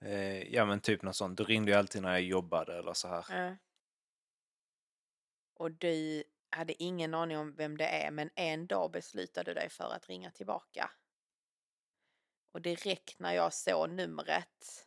Eh, 0.05 0.55
ja 0.55 0.65
men 0.65 0.81
typ 0.81 1.03
något 1.03 1.17
sånt. 1.17 1.39
Du 1.39 1.45
ringde 1.45 1.73
ju 1.73 1.79
alltid 1.79 2.03
när 2.03 2.11
jag 2.11 2.23
jobbade 2.23 2.79
eller 2.79 2.93
så 2.93 3.09
här. 3.09 3.25
Ja. 3.29 3.57
Och 5.55 5.71
du 5.71 6.25
hade 6.51 6.83
ingen 6.83 7.15
aning 7.15 7.39
om 7.39 7.55
vem 7.55 7.77
det 7.77 7.87
är 7.87 8.11
men 8.11 8.31
en 8.35 8.67
dag 8.67 8.91
beslutade 8.91 9.51
du 9.51 9.55
dig 9.55 9.69
för 9.69 9.95
att 9.95 10.09
ringa 10.09 10.31
tillbaka. 10.31 10.91
Och 12.53 12.63
direkt 12.63 13.19
när 13.19 13.33
jag 13.33 13.55
såg 13.55 13.91
numret 13.91 14.87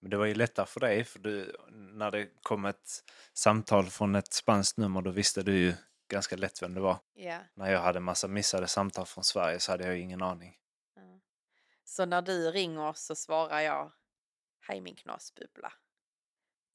Men 0.00 0.10
det 0.10 0.16
var 0.16 0.26
ju 0.26 0.34
lättare 0.34 0.66
för 0.66 0.80
dig 0.80 1.04
för 1.04 1.18
du, 1.18 1.56
när 1.70 2.10
det 2.10 2.28
kom 2.42 2.64
ett 2.64 3.04
samtal 3.32 3.86
från 3.86 4.14
ett 4.14 4.32
spanskt 4.32 4.76
nummer 4.76 5.02
då 5.02 5.10
visste 5.10 5.42
du 5.42 5.58
ju 5.58 5.74
ganska 6.08 6.36
lätt 6.36 6.62
vem 6.62 6.74
det 6.74 6.80
var. 6.80 6.98
Ja. 7.14 7.38
När 7.54 7.72
jag 7.72 7.80
hade 7.80 8.00
massa 8.00 8.28
missade 8.28 8.66
samtal 8.66 9.06
från 9.06 9.24
Sverige 9.24 9.60
så 9.60 9.72
hade 9.72 9.84
jag 9.84 9.96
ju 9.96 10.00
ingen 10.00 10.22
aning. 10.22 10.56
Så 11.84 12.04
när 12.06 12.22
du 12.22 12.50
ringer 12.50 12.92
så 12.92 13.14
svarar 13.14 13.60
jag 13.60 13.92
Hej 14.60 14.80
min 14.80 14.96
knasbubbla. 14.96 15.72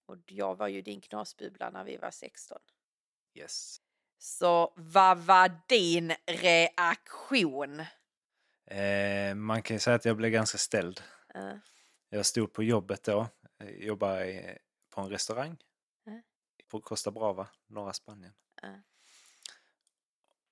Och 0.06 0.18
jag 0.26 0.56
var 0.56 0.68
ju 0.68 0.82
din 0.82 1.02
knasbubbla 1.02 1.70
när 1.70 1.84
vi 1.84 1.98
var 1.98 2.12
16. 2.12 2.58
Yes. 3.34 3.82
Så 4.18 4.74
vad 4.76 5.18
var 5.18 5.52
din 5.68 6.14
reaktion? 6.26 7.80
Eh, 8.66 9.36
man 9.36 9.62
kan 9.62 9.76
ju 9.76 9.80
säga 9.80 9.96
att 9.96 10.06
jag 10.06 10.18
blev 10.18 10.32
ganska 10.32 10.58
ställd. 10.58 11.02
Eh, 11.36 11.54
Jag 12.10 12.26
stod 12.26 12.54
på 12.54 12.64
jobbet 12.64 13.04
då. 13.04 13.28
Jobbade 13.78 14.58
på 14.90 15.02
en 15.02 15.10
restaurang. 15.10 15.58
Mm. 16.08 16.22
På 16.68 16.82
Costa 16.82 17.12
Brava, 17.12 17.48
norra 17.68 17.94
Spanien. 17.94 18.34
eh. 18.64 18.76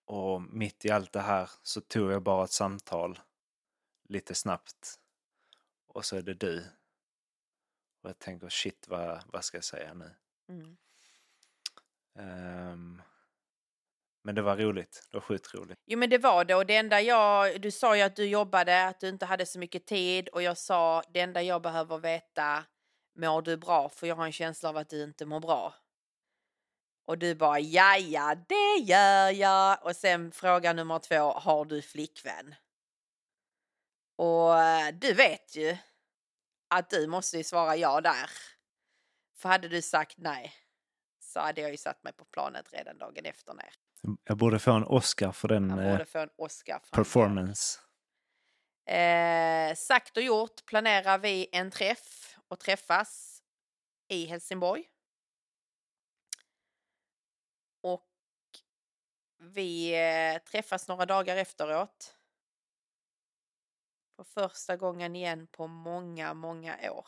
Och 0.06 0.42
mitt 0.42 0.86
i 0.86 0.92
allt 0.92 1.12
det 1.14 1.22
här 1.22 1.50
så 1.64 1.82
tog 1.82 2.12
jag 2.12 2.24
bara 2.24 2.44
ett 2.44 2.52
samtal 2.52 3.20
lite 4.08 4.36
snabbt. 4.36 5.00
Och 5.88 6.06
så 6.06 6.16
är 6.16 6.22
det 6.22 6.34
du. 6.34 6.66
Och 8.02 8.10
jag 8.10 8.20
tänker 8.20 8.50
shit 8.50 8.88
vad, 8.88 9.24
vad 9.28 9.46
ska 9.46 9.58
jag 9.58 9.64
säga 9.64 9.94
nu? 9.94 10.16
Mm. 10.50 10.78
Ehm, 12.16 13.02
men 14.24 14.36
det 14.36 14.42
var 14.42 14.58
roligt. 14.58 15.08
Det 15.12 15.18
var 15.18 15.22
sjukt 15.22 15.54
roligt. 15.54 15.80
Jo 15.86 16.00
men 16.00 16.10
det 16.10 16.18
var 16.18 16.46
det 16.46 16.56
och 16.56 16.66
det 16.66 16.76
enda 16.76 17.02
jag, 17.02 17.62
du 17.62 17.72
sa 17.72 17.96
ju 17.96 18.02
att 18.02 18.16
du 18.16 18.26
jobbade, 18.26 18.88
att 18.88 19.00
du 19.00 19.10
inte 19.10 19.26
hade 19.26 19.46
så 19.46 19.60
mycket 19.60 19.86
tid 19.86 20.28
och 20.28 20.42
jag 20.42 20.58
sa 20.58 21.04
det 21.10 21.20
enda 21.20 21.42
jag 21.42 21.62
behöver 21.62 21.98
veta, 21.98 22.64
mår 23.16 23.42
du 23.42 23.58
bra? 23.58 23.90
För 23.90 24.08
jag 24.08 24.16
har 24.16 24.26
en 24.26 24.32
känsla 24.32 24.70
av 24.70 24.78
att 24.78 24.90
du 24.90 25.04
inte 25.04 25.26
mår 25.26 25.40
bra. 25.40 25.76
Och 27.06 27.18
du 27.18 27.36
bara, 27.36 27.60
ja 27.60 27.98
ja 27.98 28.36
det 28.48 28.84
gör 28.84 29.30
jag. 29.30 29.86
Och 29.86 29.96
sen 29.96 30.32
fråga 30.32 30.74
nummer 30.74 31.00
två, 31.00 31.32
har 31.32 31.66
du 31.66 31.82
flickvän? 31.82 32.56
Och 34.18 34.60
eh, 34.60 34.94
du 34.94 35.14
vet 35.14 35.56
ju 35.56 35.78
att 36.70 36.90
du 36.90 37.08
måste 37.08 37.38
ju 37.38 37.44
svara 37.44 37.76
ja 37.76 38.02
där. 38.02 38.30
För 39.36 39.50
hade 39.50 39.68
du 39.68 39.82
sagt 39.82 40.18
nej 40.18 40.54
så 41.20 41.40
hade 41.40 41.62
jag 41.62 41.72
ju 41.72 41.78
satt 41.78 42.04
mig 42.04 42.14
på 42.14 42.26
planet 42.26 42.74
redan 42.74 42.98
dagen 42.98 43.26
efter 43.26 43.54
ner. 43.54 43.74
Jag 44.24 44.38
borde 44.38 44.60
få 44.60 44.72
en 44.72 44.84
Oscar 44.84 45.32
för 45.32 45.48
den 45.48 45.80
eh, 45.80 46.02
en 46.14 46.30
Oscar. 46.38 46.80
för 46.80 46.96
performance. 46.96 47.80
Eh, 48.86 49.76
sagt 49.76 50.18
och 50.18 50.24
gjort 50.24 50.66
planerar 50.66 51.18
vi 51.18 51.50
en 51.52 51.72
träff 51.72 52.38
och 52.48 52.60
träffas 52.60 53.42
i 54.08 54.26
Helsingborg. 54.26 54.84
Och 57.82 58.10
vi 59.40 59.94
eh, 59.94 60.42
träffas 60.44 60.88
några 60.88 61.06
dagar 61.06 61.38
efteråt. 61.38 62.17
För 64.18 64.24
första 64.24 64.78
gången 64.78 65.16
igen 65.16 65.48
på 65.48 65.68
många, 65.68 66.34
många 66.34 66.92
år. 66.92 67.08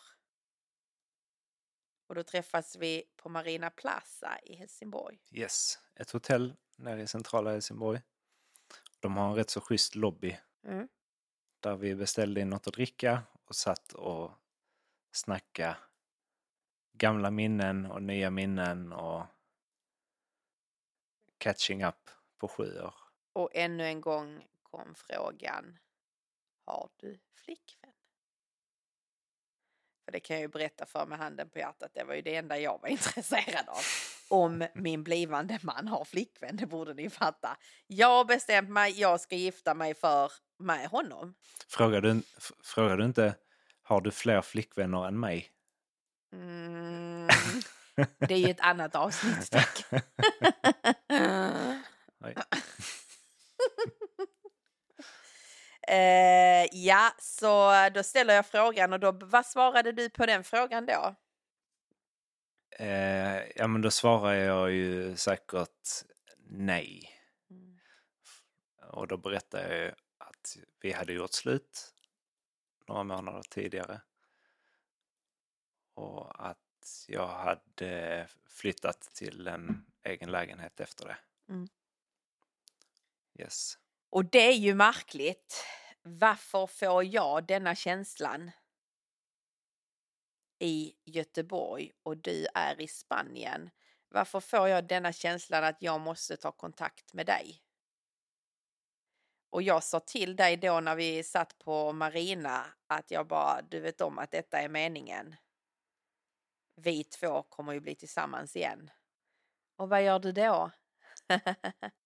Och 2.08 2.16
då 2.16 2.24
träffas 2.24 2.76
vi 2.76 3.04
på 3.16 3.30
Marina 3.30 3.70
Plaza 3.70 4.40
i 4.44 4.56
Helsingborg. 4.56 5.20
Yes. 5.32 5.80
Ett 5.96 6.12
hotell 6.12 6.56
nere 6.78 7.02
i 7.02 7.08
centrala 7.08 7.52
Helsingborg. 7.52 8.02
De 9.00 9.18
har 9.18 9.30
en 9.30 9.36
rätt 9.36 9.50
så 9.50 9.62
schysst 9.62 9.96
lobby 9.96 10.38
Mm. 10.64 10.88
där 11.60 11.76
vi 11.76 11.96
beställde 11.96 12.42
in 12.42 12.50
något 12.50 12.68
att 12.68 12.74
dricka 12.74 13.24
och 13.46 13.56
satt 13.56 13.94
och 13.94 14.32
snacka 15.12 15.78
gamla 16.94 17.32
minnen 17.32 17.86
och 17.86 18.04
nya 18.04 18.30
minnen 18.30 18.94
och 18.94 19.26
catching 21.38 21.84
up 21.86 22.10
på 22.38 22.48
sju 22.48 22.82
år. 22.82 22.94
Och 23.34 23.50
ännu 23.54 23.84
en 23.86 24.02
gång 24.02 24.48
kom 24.64 24.96
frågan. 24.96 25.78
Har 26.70 26.90
du 26.98 27.20
flickvän? 27.36 27.92
För 30.06 30.12
det 30.12 30.20
kan 30.20 30.36
jag 30.36 30.42
ju 30.42 30.48
berätta 30.48 30.86
för 30.86 31.06
med 31.06 31.18
handen 31.18 31.50
på 31.50 31.60
hjärtat. 31.60 31.92
Det 31.94 32.04
var 32.04 32.14
ju 32.14 32.22
det 32.22 32.36
enda 32.36 32.60
jag 32.60 32.82
var 32.82 32.90
intresserad 32.90 33.70
av. 33.70 33.82
Om 34.30 34.68
min 34.76 35.04
blivande 35.04 35.60
man 35.62 35.88
har 35.88 36.06
flickvän, 36.06 36.58
det 36.58 36.66
borde 36.66 36.94
ni 36.94 37.10
fatta. 37.10 37.58
Jag 37.88 38.08
har 38.08 38.26
bestämt 38.26 38.70
mig, 38.70 39.00
jag 39.00 39.22
ska 39.22 39.36
gifta 39.36 39.74
mig 39.74 39.94
för 39.94 40.32
med 40.60 40.90
honom. 40.90 41.36
Frågar 41.68 42.02
du, 42.02 42.22
frågar 42.64 42.98
du 42.98 43.06
inte 43.06 43.36
har 43.82 44.02
du 44.02 44.12
fler 44.12 44.42
flickvänner 44.42 45.08
än 45.08 45.20
mig? 45.20 45.50
Mm, 46.34 47.28
det 48.20 48.34
är 48.34 48.40
ju 48.40 48.50
ett 48.50 48.62
annat 48.62 48.96
avsnitt. 48.96 49.52
tack. 49.52 49.86
Eh, 55.90 56.68
ja, 56.72 57.12
så 57.20 57.72
då 57.94 58.04
ställer 58.04 58.36
jag 58.36 58.46
frågan 58.46 58.94
och 58.94 59.00
då, 59.00 59.12
vad 59.12 59.46
svarade 59.46 59.92
du 59.92 60.10
på 60.10 60.26
den 60.26 60.44
frågan 60.44 60.86
då? 60.86 61.16
Eh, 62.72 63.42
ja 63.56 63.68
men 63.68 63.82
då 63.82 63.92
svarar 63.92 64.34
jag 64.34 64.72
ju 64.72 65.16
säkert 65.16 65.88
nej. 66.38 67.10
Mm. 67.50 67.80
Och 68.92 69.08
då 69.08 69.18
berättade 69.18 69.68
jag 69.68 69.86
ju 69.86 69.92
att 70.18 70.58
vi 70.82 70.92
hade 70.92 71.14
gjort 71.14 71.34
slut 71.34 71.94
några 72.88 73.04
månader 73.04 73.44
tidigare. 73.50 74.02
Och 75.94 76.50
att 76.50 77.06
jag 77.08 77.28
hade 77.28 78.28
flyttat 78.50 79.02
till 79.02 79.48
en 79.48 79.86
egen 80.04 80.32
lägenhet 80.32 80.80
efter 80.80 81.06
det. 81.06 81.18
Mm. 81.50 81.68
Yes. 83.40 83.78
Och 84.10 84.26
det 84.26 84.48
är 84.48 84.56
ju 84.56 84.76
märkligt. 84.76 85.66
Varför 86.02 86.68
får 86.68 87.04
jag 87.04 87.46
denna 87.48 87.76
känslan 87.76 88.52
i 90.60 90.94
Göteborg 91.06 91.92
och 92.04 92.18
du 92.18 92.48
är 92.56 92.82
i 92.82 92.88
Spanien? 92.88 93.70
Varför 94.10 94.40
får 94.40 94.68
jag 94.68 94.88
denna 94.88 95.14
känslan 95.14 95.64
att 95.64 95.82
jag 95.82 96.02
måste 96.02 96.38
ta 96.38 96.52
kontakt 96.52 97.14
med 97.14 97.26
dig? 97.26 97.62
Och 99.50 99.62
jag 99.62 99.84
sa 99.84 100.00
till 100.00 100.36
dig 100.36 100.58
då 100.58 100.80
när 100.80 100.96
vi 100.96 101.24
satt 101.24 101.60
på 101.60 101.94
Marina 101.94 102.66
att 102.88 103.12
jag 103.12 103.28
bara, 103.28 103.62
du 103.62 103.80
vet 103.80 104.02
om 104.02 104.20
att 104.20 104.32
detta 104.32 104.60
är 104.60 104.70
meningen. 104.70 105.36
Vi 106.76 107.04
två 107.04 107.44
kommer 107.44 107.74
ju 107.74 107.80
bli 107.80 107.96
tillsammans 107.96 108.56
igen. 108.56 108.92
Och 109.76 109.90
vad 109.90 110.04
gör 110.04 110.20
du 110.20 110.32
då? 110.32 110.72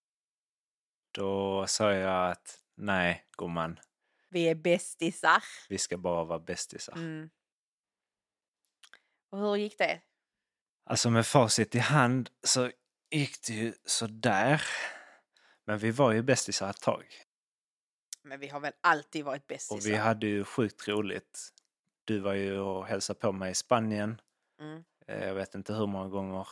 Då 1.14 1.68
sa 1.68 1.94
jag 1.94 2.32
att 2.32 2.60
nej 2.76 3.26
gumman, 3.38 3.80
Vi 4.30 4.50
är 4.50 4.56
bästisar. 4.56 5.44
Vi 5.70 5.78
ska 5.78 5.98
bara 5.98 6.24
vara 6.24 6.40
bästisar. 6.40 6.94
Mm. 6.96 7.30
Och 9.30 9.40
hur 9.40 9.56
gick 9.56 9.78
det? 9.78 10.02
Alltså 10.86 11.10
med 11.10 11.26
facit 11.28 11.76
i 11.76 11.80
hand 11.80 12.30
så 12.44 12.72
gick 13.12 13.48
det 13.48 13.54
ju 13.54 13.74
sådär. 13.86 14.62
Men 15.66 15.78
vi 15.78 15.92
var 15.92 16.12
ju 16.12 16.22
bästisar 16.22 16.70
ett 16.70 16.82
tag. 16.82 17.06
Men 18.24 18.40
vi 18.40 18.48
har 18.48 18.60
väl 18.60 18.74
alltid 18.82 19.26
varit 19.26 19.42
Och 19.42 19.48
bästisar? 19.48 19.90
vi 19.90 19.96
hade 19.96 20.28
ju 20.28 20.44
sjukt 20.44 20.88
roligt. 20.88 21.50
Du 22.06 22.20
var 22.20 22.34
ju 22.34 22.60
och 22.60 22.86
hälsade 22.88 23.20
på 23.20 23.32
mig 23.32 23.52
i 23.52 23.56
Spanien. 23.56 24.22
Mm. 24.60 24.84
Eh, 25.08 25.26
Jag 25.28 25.36
vet 25.36 25.56
inte 25.56 25.74
hur 25.74 25.88
många 25.88 26.10
gånger. 26.10 26.48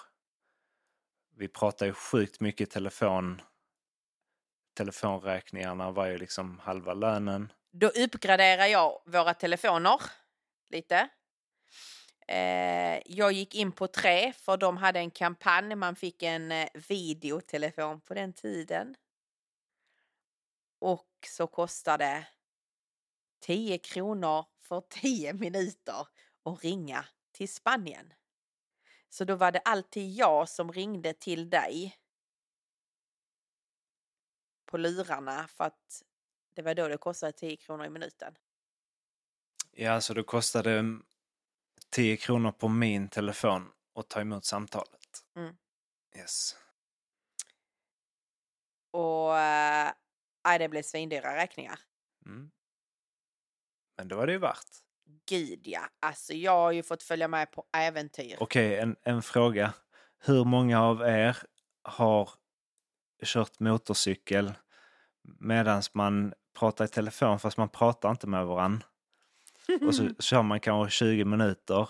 Vi 1.35 1.47
pratade 1.47 1.89
ju 1.89 1.93
sjukt 1.93 2.39
mycket 2.39 2.67
i 2.67 2.71
telefon. 2.71 3.41
Telefonräkningarna 4.73 5.91
var 5.91 6.07
ju 6.07 6.17
liksom 6.17 6.59
halva 6.59 6.93
lönen. 6.93 7.53
Då 7.71 7.87
uppgraderar 7.87 8.65
jag 8.65 9.01
våra 9.05 9.33
telefoner 9.33 10.01
lite. 10.69 11.09
Eh, 12.27 13.01
jag 13.05 13.31
gick 13.31 13.55
in 13.55 13.71
på 13.71 13.87
tre 13.87 14.33
för 14.33 14.57
de 14.57 14.77
hade 14.77 14.99
en 14.99 15.11
kampanj. 15.11 15.75
Man 15.75 15.95
fick 15.95 16.23
en 16.23 16.51
eh, 16.51 16.67
videotelefon 16.89 18.01
på 18.01 18.13
den 18.13 18.33
tiden. 18.33 18.95
Och 20.79 21.09
så 21.27 21.47
kostade 21.47 22.27
10 23.39 23.77
kronor 23.77 24.45
för 24.61 24.81
10 24.89 25.33
minuter 25.33 26.07
att 26.45 26.63
ringa 26.63 27.05
till 27.31 27.53
Spanien. 27.53 28.13
Så 29.09 29.23
då 29.23 29.35
var 29.35 29.51
det 29.51 29.59
alltid 29.59 30.11
jag 30.11 30.49
som 30.49 30.71
ringde 30.71 31.13
till 31.13 31.49
dig 31.49 31.97
på 34.71 34.77
lurarna 34.77 35.47
för 35.47 35.63
att 35.63 36.03
det 36.55 36.61
var 36.61 36.75
då 36.75 36.87
det 36.87 36.97
kostade 36.97 37.31
10 37.31 37.57
kronor 37.57 37.85
i 37.85 37.89
minuten. 37.89 38.35
Ja, 39.71 40.01
så 40.01 40.13
det 40.13 40.23
kostade 40.23 40.99
10 41.89 42.17
kronor 42.17 42.51
på 42.51 42.67
min 42.67 43.09
telefon 43.09 43.71
att 43.95 44.09
ta 44.09 44.21
emot 44.21 44.45
samtalet. 44.45 45.23
Mm. 45.35 45.55
Yes. 46.15 46.55
Och 48.91 49.39
äh, 49.39 50.59
det 50.59 50.69
blev 50.69 50.83
svindyra 50.83 51.35
räkningar. 51.35 51.79
Mm. 52.25 52.51
Men 53.97 54.07
det 54.07 54.15
var 54.15 54.27
det 54.27 54.33
ju 54.33 54.39
värt. 54.39 54.67
Gud 55.25 55.67
ja, 55.67 55.81
alltså 55.99 56.33
jag 56.33 56.51
har 56.51 56.71
ju 56.71 56.83
fått 56.83 57.03
följa 57.03 57.27
med 57.27 57.51
på 57.51 57.65
äventyr. 57.77 58.37
Okej, 58.39 58.77
en, 58.77 58.95
en 59.01 59.21
fråga. 59.21 59.73
Hur 60.19 60.45
många 60.45 60.81
av 60.81 61.01
er 61.01 61.37
har 61.83 62.29
kört 63.25 63.59
motorcykel 63.59 64.53
medan 65.39 65.81
man 65.93 66.33
pratar 66.59 66.85
i 66.85 66.87
telefon 66.87 67.39
fast 67.39 67.57
man 67.57 67.69
pratar 67.69 68.11
inte 68.11 68.27
med 68.27 68.45
varann? 68.45 68.83
Och 69.87 69.95
så 69.95 70.09
kör 70.19 70.41
man 70.41 70.59
kanske 70.59 70.97
20 70.97 71.25
minuter 71.25 71.89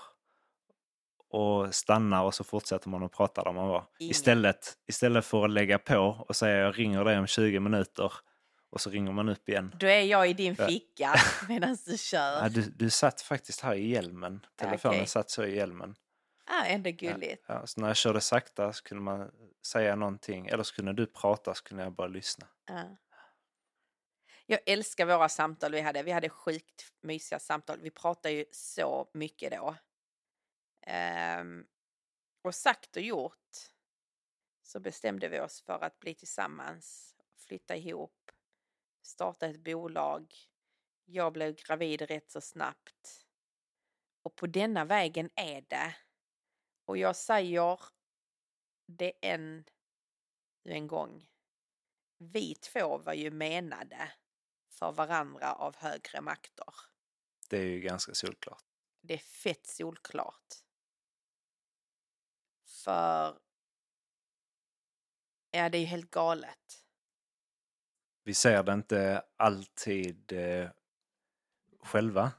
och 1.29 1.75
stannar 1.75 2.23
och 2.23 2.35
så 2.35 2.43
fortsätter 2.43 2.89
man 2.89 3.03
att 3.03 3.11
prata 3.11 3.43
där 3.43 3.51
man 3.51 3.67
var. 3.67 3.85
Ingen. 3.99 4.11
Istället, 4.11 4.73
istället 4.87 5.25
för 5.25 5.45
att 5.45 5.51
lägga 5.51 5.77
på 5.77 6.25
och 6.27 6.35
säga 6.35 6.57
jag 6.57 6.79
ringer 6.79 7.03
dig 7.03 7.19
om 7.19 7.27
20 7.27 7.59
minuter 7.59 8.13
och 8.71 8.81
så 8.81 8.89
ringer 8.89 9.11
man 9.11 9.29
upp 9.29 9.49
igen. 9.49 9.75
Då 9.79 9.87
är 9.87 10.01
jag 10.01 10.29
i 10.29 10.33
din 10.33 10.55
ficka 10.55 11.15
medan 11.47 11.77
du 11.85 11.97
kör. 11.97 12.43
Ja, 12.43 12.49
du, 12.49 12.61
du 12.61 12.89
satt 12.89 13.21
faktiskt 13.21 13.61
här 13.61 13.75
i 13.75 13.87
hjälmen. 13.87 14.45
Telefonen 14.55 14.95
Okej. 14.95 15.07
satt 15.07 15.29
så 15.29 15.43
i 15.43 15.55
hjälmen. 15.55 15.95
Ah, 16.53 16.65
ändå 16.65 16.89
gulligt. 16.89 17.45
Ja, 17.47 17.67
så 17.67 17.81
när 17.81 17.87
jag 17.87 17.97
körde 17.97 18.21
sakta 18.21 18.73
så 18.73 18.83
kunde 18.83 19.03
man 19.03 19.31
säga 19.65 19.95
någonting 19.95 20.47
eller 20.47 20.63
så 20.63 20.75
kunde 20.75 20.93
du 20.93 21.05
prata 21.07 21.53
så 21.53 21.63
kunde 21.63 21.83
jag 21.83 21.93
bara 21.93 22.07
lyssna. 22.07 22.47
Ja. 22.65 22.97
Jag 24.45 24.59
älskar 24.65 25.05
våra 25.05 25.29
samtal 25.29 25.71
vi 25.71 25.81
hade. 25.81 26.03
Vi 26.03 26.11
hade 26.11 26.29
sjukt 26.29 26.93
mysiga 27.01 27.39
samtal. 27.39 27.79
Vi 27.81 27.91
pratade 27.91 28.33
ju 28.33 28.45
så 28.51 29.09
mycket 29.13 29.51
då. 29.51 29.75
Ehm, 30.81 31.65
och 32.41 32.55
sagt 32.55 32.95
och 32.95 33.01
gjort 33.01 33.57
så 34.63 34.79
bestämde 34.79 35.29
vi 35.29 35.39
oss 35.39 35.61
för 35.61 35.83
att 35.83 35.99
bli 35.99 36.13
tillsammans, 36.15 37.15
flytta 37.47 37.75
ihop, 37.75 38.31
starta 39.01 39.47
ett 39.47 39.63
bolag. 39.63 40.33
Jag 41.05 41.33
blev 41.33 41.55
gravid 41.55 42.01
rätt 42.01 42.31
så 42.31 42.41
snabbt. 42.41 43.25
Och 44.23 44.35
på 44.35 44.47
denna 44.47 44.85
vägen 44.85 45.29
är 45.35 45.61
det. 45.67 45.95
Och 46.91 46.97
jag 46.97 47.15
säger 47.15 47.79
det 48.85 49.13
än 49.21 49.65
en 50.63 50.87
gång. 50.87 51.29
Vi 52.17 52.55
två 52.55 52.97
var 52.97 53.13
ju 53.13 53.31
menade 53.31 54.11
för 54.69 54.91
varandra 54.91 55.53
av 55.53 55.75
högre 55.75 56.21
makter. 56.21 56.73
Det 57.49 57.57
är 57.57 57.65
ju 57.65 57.79
ganska 57.79 58.13
solklart. 58.13 58.63
Det 59.01 59.13
är 59.13 59.17
fett 59.17 59.67
solklart. 59.67 60.53
För... 62.65 63.39
Ja, 65.51 65.69
det 65.69 65.77
är 65.77 65.81
ju 65.81 65.85
helt 65.85 66.11
galet. 66.11 66.83
Vi 68.23 68.33
ser 68.33 68.63
det 68.63 68.73
inte 68.73 69.25
alltid 69.37 70.31
eh, 70.31 70.69
själva 71.79 72.31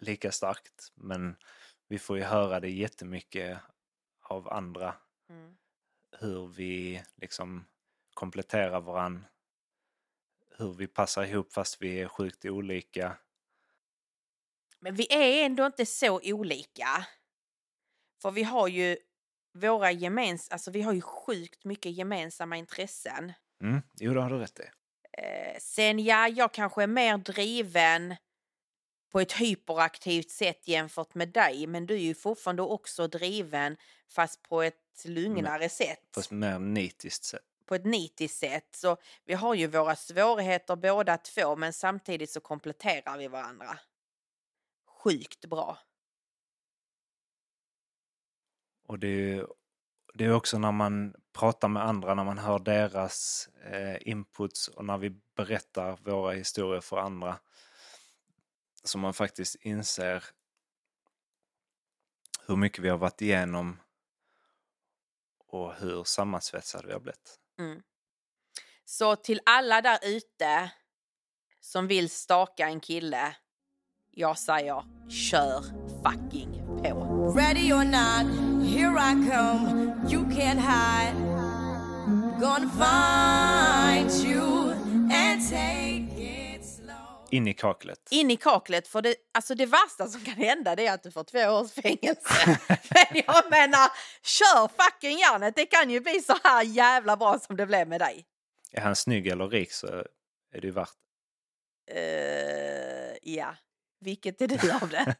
lika 0.00 0.32
starkt 0.32 0.92
men 0.94 1.36
vi 1.88 1.98
får 1.98 2.18
ju 2.18 2.24
höra 2.24 2.60
det 2.60 2.70
jättemycket 2.70 3.58
av 4.30 4.52
andra 4.52 4.94
Mm. 5.30 5.56
hur 6.18 6.46
vi 6.46 7.02
liksom 7.16 7.66
kompletterar 8.14 8.80
varann. 8.80 9.24
Hur 10.56 10.72
vi 10.72 10.86
passar 10.86 11.24
ihop 11.24 11.52
fast 11.52 11.82
vi 11.82 12.00
är 12.00 12.08
sjukt 12.08 12.44
olika. 12.44 13.16
Men 14.80 14.94
vi 14.94 15.06
är 15.12 15.46
ändå 15.46 15.66
inte 15.66 15.86
så 15.86 16.20
olika. 16.24 17.06
För 18.22 18.30
vi 18.30 18.42
har 18.42 18.68
ju 18.68 18.96
våra 19.52 19.92
gemens... 19.92 20.48
Alltså 20.50 20.70
vi 20.70 20.82
har 20.82 20.92
ju 20.92 21.00
sjukt 21.00 21.64
mycket 21.64 21.92
gemensamma 21.92 22.56
intressen. 22.56 23.32
Mm, 23.62 23.82
jo, 24.00 24.14
det 24.14 24.20
har 24.20 24.30
du 24.30 24.38
rätt 24.38 24.60
i. 24.60 24.64
Eh, 25.12 25.58
sen 25.58 25.98
ja, 25.98 26.28
jag 26.28 26.54
kanske 26.54 26.82
är 26.82 26.86
mer 26.86 27.18
driven 27.18 28.16
på 29.12 29.20
ett 29.20 29.32
hyperaktivt 29.32 30.30
sätt 30.30 30.68
jämfört 30.68 31.14
med 31.14 31.28
dig. 31.28 31.66
Men 31.66 31.86
du 31.86 31.94
är 31.94 31.98
ju 31.98 32.14
fortfarande 32.14 32.62
också 32.62 33.06
driven 33.06 33.76
fast 34.08 34.42
på 34.42 34.62
ett 34.62 35.04
lugnare 35.04 35.68
sätt. 35.68 36.08
Fast 36.14 36.30
mer 36.30 36.58
nitiskt 36.58 37.24
sätt. 37.24 37.42
På 37.66 37.74
ett 37.74 37.84
nitiskt 37.84 38.38
sätt. 38.38 38.68
Så 38.70 38.96
vi 39.24 39.34
har 39.34 39.54
ju 39.54 39.66
våra 39.66 39.96
svårigheter 39.96 40.76
båda 40.76 41.16
två 41.16 41.56
men 41.56 41.72
samtidigt 41.72 42.30
så 42.30 42.40
kompletterar 42.40 43.18
vi 43.18 43.28
varandra. 43.28 43.78
Sjukt 44.86 45.46
bra. 45.46 45.78
Och 48.86 48.98
det 48.98 49.08
är 49.08 49.46
det 50.14 50.24
är 50.24 50.32
också 50.32 50.58
när 50.58 50.72
man 50.72 51.14
pratar 51.32 51.68
med 51.68 51.84
andra, 51.84 52.14
när 52.14 52.24
man 52.24 52.38
hör 52.38 52.58
deras 52.58 53.48
eh, 53.72 54.08
inputs 54.08 54.68
och 54.68 54.84
när 54.84 54.98
vi 54.98 55.10
berättar 55.36 55.98
våra 56.04 56.32
historier 56.32 56.80
för 56.80 56.96
andra. 56.96 57.38
Så 58.88 58.98
man 58.98 59.14
faktiskt 59.14 59.54
inser 59.54 60.24
hur 62.46 62.56
mycket 62.56 62.84
vi 62.84 62.88
har 62.88 62.98
varit 62.98 63.22
igenom 63.22 63.80
och 65.46 65.74
hur 65.74 66.04
sammansvetsade 66.04 66.86
vi 66.86 66.92
har 66.92 67.00
blivit. 67.00 67.38
Mm. 67.58 67.82
Så 68.84 69.16
till 69.16 69.40
alla 69.44 69.80
där 69.80 69.98
ute 70.02 70.70
som 71.60 71.86
vill 71.86 72.10
staka 72.10 72.66
en 72.66 72.80
kille. 72.80 73.36
Jag 74.10 74.38
säger 74.38 74.84
kör 75.10 75.62
fucking 76.04 76.66
på. 76.82 77.32
Ready 77.36 77.72
or 77.72 77.84
not, 77.84 78.26
here 78.68 78.98
I 78.98 79.12
come. 79.30 79.94
You 80.10 80.24
can't 80.24 80.60
hide. 80.60 81.16
Gonna 82.40 82.70
find 82.70 84.10
you 84.10 84.72
and 85.10 85.50
take. 85.50 85.87
In 87.30 87.48
i 87.48 87.54
kaklet. 87.54 88.08
In 88.10 88.30
i 88.30 88.36
kaklet 88.36 88.88
för 88.88 89.02
det, 89.02 89.14
alltså 89.34 89.54
det 89.54 89.66
värsta 89.66 90.06
som 90.06 90.24
kan 90.24 90.34
hända 90.34 90.72
är 90.72 90.92
att 90.92 91.02
du 91.02 91.10
får 91.10 91.24
två 91.24 91.38
års 91.38 91.72
fängelse. 91.72 92.58
Men 92.68 93.22
jag 93.26 93.50
menar, 93.50 93.90
kör 94.22 94.68
fucking 94.82 95.18
järnet. 95.18 95.56
Det 95.56 95.66
kan 95.66 95.90
ju 95.90 96.00
bli 96.00 96.20
så 96.20 96.36
här 96.44 96.62
jävla 96.64 97.16
bra 97.16 97.38
som 97.38 97.56
det 97.56 97.66
blev 97.66 97.88
med 97.88 98.00
dig. 98.00 98.26
Är 98.72 98.80
han 98.80 98.96
snygg 98.96 99.26
eller 99.26 99.48
rik 99.48 99.72
så 99.72 99.86
är 100.52 100.60
det 100.60 100.66
ju 100.66 100.70
värt. 100.70 100.90
Eh, 101.90 103.32
ja, 103.34 103.54
vilket 104.00 104.40
är 104.40 104.48
du 104.48 104.72
av 104.82 104.88
det? 104.88 105.16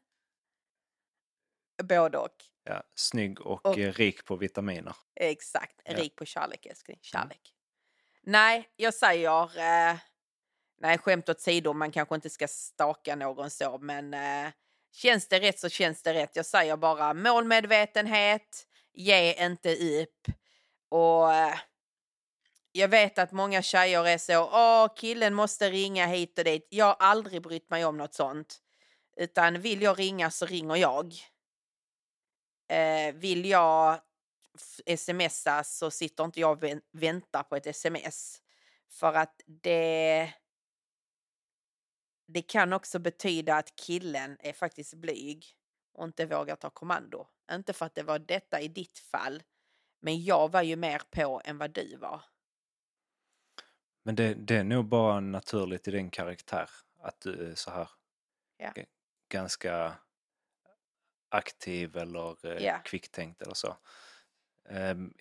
Både 1.83 2.19
och. 2.19 2.35
Ja, 2.65 2.83
snygg 2.95 3.41
och, 3.41 3.67
Och- 3.67 3.79
eh, 3.79 3.93
rik 3.93 4.25
på 4.25 4.37
vitaminer. 4.37 4.97
Exakt. 5.21 5.81
Ja. 5.85 5.97
Rik 5.97 6.17
på 6.17 6.25
kärlek, 6.25 6.67
älskling. 6.67 6.99
Kärlek. 7.03 7.55
Nej, 8.23 8.69
jag 8.77 8.95
säger... 8.95 9.59
Eh, 9.91 9.97
nej, 10.81 10.99
skämt 10.99 11.29
åt 11.29 11.41
sidor. 11.41 11.75
Man 11.75 11.93
kanske 11.93 12.15
inte 12.15 12.31
ska 12.31 12.49
staka 12.49 13.17
någon 13.17 13.51
så, 13.51 13.79
men 13.79 14.15
eh, 14.15 14.53
känns 14.93 15.29
det 15.29 15.41
rätt 15.41 15.59
så 15.59 15.69
känns 15.69 16.03
det 16.03 16.15
rätt. 16.15 16.37
Jag 16.37 16.47
säger 16.47 16.77
bara 16.77 17.15
målmedvetenhet, 17.15 18.67
ge 18.93 19.47
inte 19.47 20.01
upp 20.03 20.27
och 20.89 21.35
eh, 21.35 21.59
Jag 22.73 22.89
vet 22.89 23.19
att 23.19 23.33
många 23.33 23.63
tjejer 23.63 24.07
är 24.07 24.19
så, 24.19 24.51
åh 24.53 24.95
killen 24.97 25.35
måste 25.35 25.71
ringa 25.71 26.07
hit 26.07 26.39
och 26.39 26.45
dit. 26.45 26.67
Jag 26.71 26.87
har 26.87 26.97
aldrig 26.99 27.43
brytt 27.43 27.71
mig 27.71 27.85
om 27.85 27.97
något 27.97 28.15
sånt. 28.15 28.59
Utan 29.17 29.61
vill 29.61 29.83
jag 29.83 29.99
ringa 29.99 30.31
så 30.31 30.47
ringer 30.47 30.77
jag. 30.77 31.15
Eh, 32.69 33.15
vill 33.15 33.45
jag 33.45 34.01
smsa 34.97 35.65
så 35.65 35.91
sitter 35.91 36.25
inte 36.25 36.41
jag 36.41 36.65
och 36.65 36.71
väntar 36.93 37.43
på 37.43 37.57
ett 37.57 37.67
sms. 37.67 38.41
För 38.91 39.13
att 39.13 39.41
det... 39.47 40.33
Det 42.29 42.43
kan 42.43 42.73
också 42.73 42.99
betyda 42.99 43.57
att 43.57 43.77
killen 43.77 44.37
är 44.41 44.53
faktiskt 44.53 44.95
blyg 44.95 45.47
och 45.93 46.05
inte 46.05 46.27
vågar 46.27 46.57
ta 46.57 46.71
kommando. 46.71 47.27
Inte 47.53 47.73
för 47.73 47.87
att 47.87 47.95
det 47.95 48.03
var 48.03 48.19
detta 48.19 48.61
i 48.61 48.69
ditt 48.69 48.99
fall, 48.99 49.43
men 50.01 50.25
jag 50.25 50.53
var 50.53 50.63
ju 50.63 50.77
mer 50.77 51.03
på 51.11 51.41
än 51.45 51.59
vad 51.59 51.71
du 51.75 51.97
var. 51.97 52.23
Men 54.03 54.15
det, 54.15 54.35
det 54.35 54.57
är 54.57 54.65
nog 54.65 54.85
bara 54.89 55.21
naturligt 55.21 55.89
i 55.89 55.91
din 55.91 56.11
karaktär 56.11 56.71
att 57.01 57.21
du 57.21 57.51
är 57.51 57.55
så 57.55 57.71
här 57.71 57.89
Ja. 58.57 58.73
g- 58.75 58.87
ganska 59.29 59.95
aktiv 61.29 61.97
eller 61.97 62.47
eh, 62.47 62.65
Ja. 62.65 62.79
kvicktänkt 62.85 63.43
eller 63.43 63.55
så. 63.55 63.77
Ehm, 64.69 65.15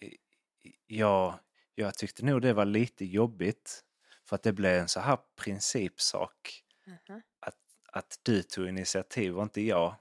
jag, 0.87 1.39
jag 1.75 1.95
tyckte 1.97 2.25
nog 2.25 2.41
det 2.41 2.53
var 2.53 2.65
lite 2.65 3.05
jobbigt 3.05 3.83
för 4.25 4.35
att 4.35 4.43
det 4.43 4.53
blev 4.53 4.73
en 4.81 4.87
så 4.87 4.99
här 4.99 5.17
principsak 5.35 6.63
Mhm. 6.87 7.21
att, 7.39 7.55
att 7.91 8.19
du 8.23 8.43
tog 8.43 8.67
initiativ 8.67 9.37
och 9.37 9.43
inte 9.43 9.61
jag. 9.61 9.95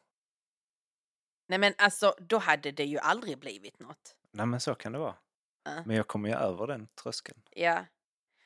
Nej 1.48 1.58
men 1.58 1.74
alltså, 1.78 2.14
då 2.18 2.38
hade 2.38 2.72
det 2.72 2.84
ju 2.84 2.98
aldrig 2.98 3.38
blivit 3.38 3.78
något. 3.78 4.16
Nej 4.30 4.46
men 4.46 4.60
så 4.60 4.74
kan 4.74 4.92
det 4.92 4.98
vara. 4.98 5.14
Ja. 5.64 5.82
Men 5.86 5.96
jag 5.96 6.06
kommer 6.06 6.28
ju 6.28 6.34
över 6.34 6.66
den 6.66 6.88
tröskeln. 7.02 7.42
Ja. 7.50 7.86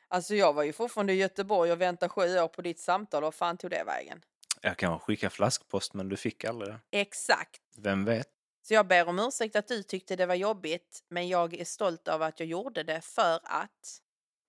Alltså 0.09 0.35
jag 0.35 0.53
var 0.53 0.63
ju 0.63 0.73
fortfarande 0.73 1.13
i 1.13 1.17
Göteborg 1.17 1.73
och 1.73 1.81
väntade 1.81 2.11
sju 2.11 2.39
år 2.39 2.49
på 2.49 2.63
ditt 2.63 2.81
samtal. 2.81 3.23
Vad 3.23 3.35
fan 3.35 3.57
tog 3.57 3.71
det 3.71 3.85
vägen? 3.85 4.25
Jag 4.63 4.77
kan 4.77 4.99
skicka 5.01 5.31
flaskpost 5.31 5.95
men 5.95 6.09
du 6.09 6.17
fick 6.17 6.45
aldrig 6.45 6.73
det. 6.73 6.81
Exakt. 6.91 7.61
Vem 7.77 8.05
vet? 8.05 8.29
Så 8.63 8.75
jag 8.75 8.87
ber 8.87 9.09
om 9.09 9.19
ursäkt 9.19 9.57
att 9.57 9.69
du 9.69 9.83
tyckte 9.83 10.17
det 10.17 10.27
var 10.27 10.35
jobbigt, 10.35 11.05
men 11.09 11.29
jag 11.29 11.55
är 11.55 11.65
stolt 11.65 12.09
över 12.09 12.29
att 12.29 12.41
jag 12.41 12.49
gjorde 12.49 12.83
det 12.83 13.01
för 13.01 13.41
att 13.43 14.01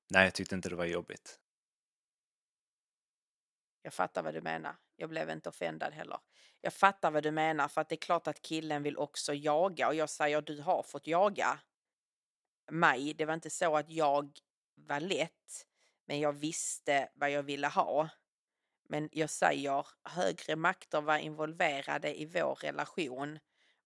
Nej, 0.10 0.24
jag 0.24 0.34
tyckte 0.34 0.56
inte 0.56 0.70
det 0.70 0.76
var 0.76 0.86
jobbigt. 0.86 1.40
Jag 3.82 3.94
fattar 3.94 4.24
vad 4.24 4.34
du 4.34 4.42
menar. 4.42 4.76
Jag 4.96 5.10
blev 5.10 5.30
inte 5.30 5.50
offendad 5.50 5.94
heller. 5.94 6.20
Jag 6.62 6.74
fattar 6.74 7.12
vad 7.12 7.24
du 7.24 7.32
menar 7.32 7.68
för 7.68 7.82
att 7.82 7.90
det 7.90 7.96
är 7.96 7.98
klart 7.98 8.28
att 8.28 8.42
killen 8.42 8.84
vill 8.84 8.98
också 8.98 9.34
jaga 9.34 9.88
och 9.88 9.96
jag 9.96 10.10
säger 10.10 10.42
du 10.42 10.62
har 10.62 10.84
fått 10.84 11.08
jaga 11.08 11.60
mig. 12.72 13.14
Det 13.14 13.26
var 13.26 13.34
inte 13.34 13.50
så 13.50 13.78
att 13.78 13.90
jag 13.90 14.40
var 14.76 15.00
lätt, 15.00 15.68
men 16.06 16.20
jag 16.20 16.34
visste 16.34 17.10
vad 17.14 17.32
jag 17.32 17.44
ville 17.44 17.68
ha. 17.68 18.10
Men 18.90 19.10
jag 19.12 19.30
säger 19.30 19.88
högre 20.04 20.56
makter 20.56 21.02
var 21.02 21.18
involverade 21.18 22.22
i 22.22 22.26
vår 22.26 22.56
relation 22.56 23.40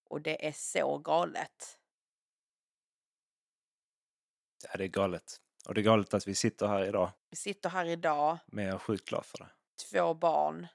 och 0.03 0.21
det 0.21 0.47
är 0.47 0.51
så 0.51 0.97
galet. 0.97 1.79
Ja, 4.63 4.77
det 4.77 4.84
är 4.84 4.88
galet. 4.88 5.41
Och 5.67 5.73
det 5.73 5.81
är 5.81 5.84
galet 5.84 6.13
att 6.13 6.27
vi 6.27 6.36
sitter 6.36 6.67
här 6.67 6.86
idag. 6.86 7.12
Vi 7.29 7.36
sitter 7.36 7.69
här 7.69 7.86
idag, 7.86 8.38
Men 8.45 8.65
jag 8.65 8.73
är 8.73 8.79
sjukt 8.79 9.10
glad 9.10 9.25
för 9.25 9.38
det. 9.38 9.49
Två 9.76 10.14
barn, 10.14 10.68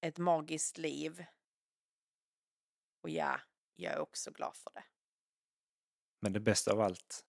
ett 0.00 0.18
magiskt 0.18 0.78
liv. 0.78 1.24
Och 3.00 3.10
ja, 3.10 3.40
jag 3.76 3.92
är 3.92 3.98
också 3.98 4.30
glad 4.30 4.56
för 4.56 4.70
det. 4.74 4.84
Men 6.20 6.32
det 6.32 6.40
bästa 6.40 6.72
av 6.72 6.80
allt, 6.80 7.26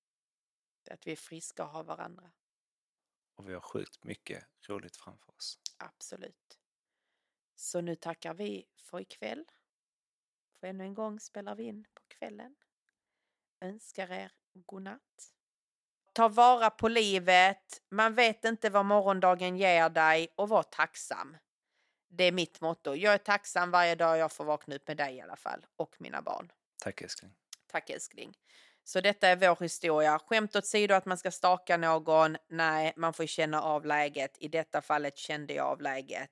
det 0.83 0.91
är 0.91 0.93
att 0.93 1.07
vi 1.07 1.11
är 1.11 1.15
friska 1.15 1.63
och 1.63 1.69
har 1.69 1.83
varandra. 1.83 2.31
och 3.35 3.49
vi 3.49 3.53
har 3.53 3.61
sjukt 3.61 4.03
mycket 4.03 4.47
roligt 4.67 4.97
framför 4.97 5.35
oss. 5.35 5.59
Absolut. 5.77 6.59
Så 7.55 7.81
nu 7.81 7.95
tackar 7.95 8.33
vi 8.33 8.69
för 8.77 8.99
ikväll. 8.99 9.45
För 10.59 10.67
ännu 10.67 10.83
en 10.83 10.93
gång 10.93 11.19
spelar 11.19 11.55
vi 11.55 11.63
in 11.63 11.87
på 11.93 12.03
kvällen. 12.07 12.55
Önskar 13.59 14.11
er 14.11 14.31
god 14.53 14.83
Ta 16.19 16.27
vara 16.27 16.69
på 16.69 16.87
livet. 16.87 17.81
Man 17.91 18.15
vet 18.15 18.45
inte 18.45 18.69
vad 18.69 18.85
morgondagen 18.85 19.57
ger 19.57 19.89
dig 19.89 20.33
och 20.35 20.49
var 20.49 20.63
tacksam. 20.63 21.37
Det 22.09 22.23
är 22.23 22.31
mitt 22.31 22.61
motto. 22.61 22.95
Jag 22.95 23.13
är 23.13 23.17
tacksam 23.17 23.71
varje 23.71 23.95
dag 23.95 24.17
jag 24.17 24.31
får 24.31 24.45
vakna 24.45 24.75
upp 24.75 24.87
med 24.87 24.97
dig 24.97 25.15
i 25.15 25.21
alla 25.21 25.35
fall 25.35 25.65
och 25.75 25.95
mina 25.99 26.21
barn. 26.21 26.51
Tack 26.83 27.01
älskling. 27.01 27.31
Tack 27.71 27.89
älskling. 27.89 28.37
Så 28.83 29.01
detta 29.01 29.27
är 29.27 29.35
vår 29.35 29.63
historia. 29.63 30.19
Skämt 30.19 30.55
åsido 30.55 30.93
att 30.93 31.05
man 31.05 31.17
ska 31.17 31.31
staka 31.31 31.77
någon. 31.77 32.37
Nej, 32.47 32.93
man 32.95 33.13
får 33.13 33.25
känna 33.25 33.61
av 33.61 33.85
läget. 33.85 34.37
I 34.39 34.47
detta 34.47 34.81
fallet 34.81 35.17
kände 35.17 35.53
jag 35.53 35.67
av 35.67 35.81
läget 35.81 36.31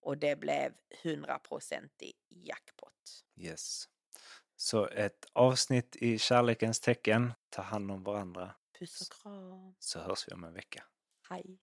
och 0.00 0.18
det 0.18 0.36
blev 0.36 0.72
100% 1.02 1.88
jackpot. 2.28 3.24
Yes. 3.36 3.88
Så 4.56 4.86
ett 4.86 5.26
avsnitt 5.32 5.96
i 5.96 6.18
kärlekens 6.18 6.80
tecken. 6.80 7.32
Ta 7.50 7.62
hand 7.62 7.90
om 7.90 8.02
varandra. 8.02 8.54
Puss 8.78 9.00
och 9.00 9.22
kram. 9.22 9.74
Så 9.78 10.00
hörs 10.00 10.28
vi 10.28 10.34
om 10.34 10.44
en 10.44 10.54
vecka. 10.54 10.84
Hej. 11.30 11.58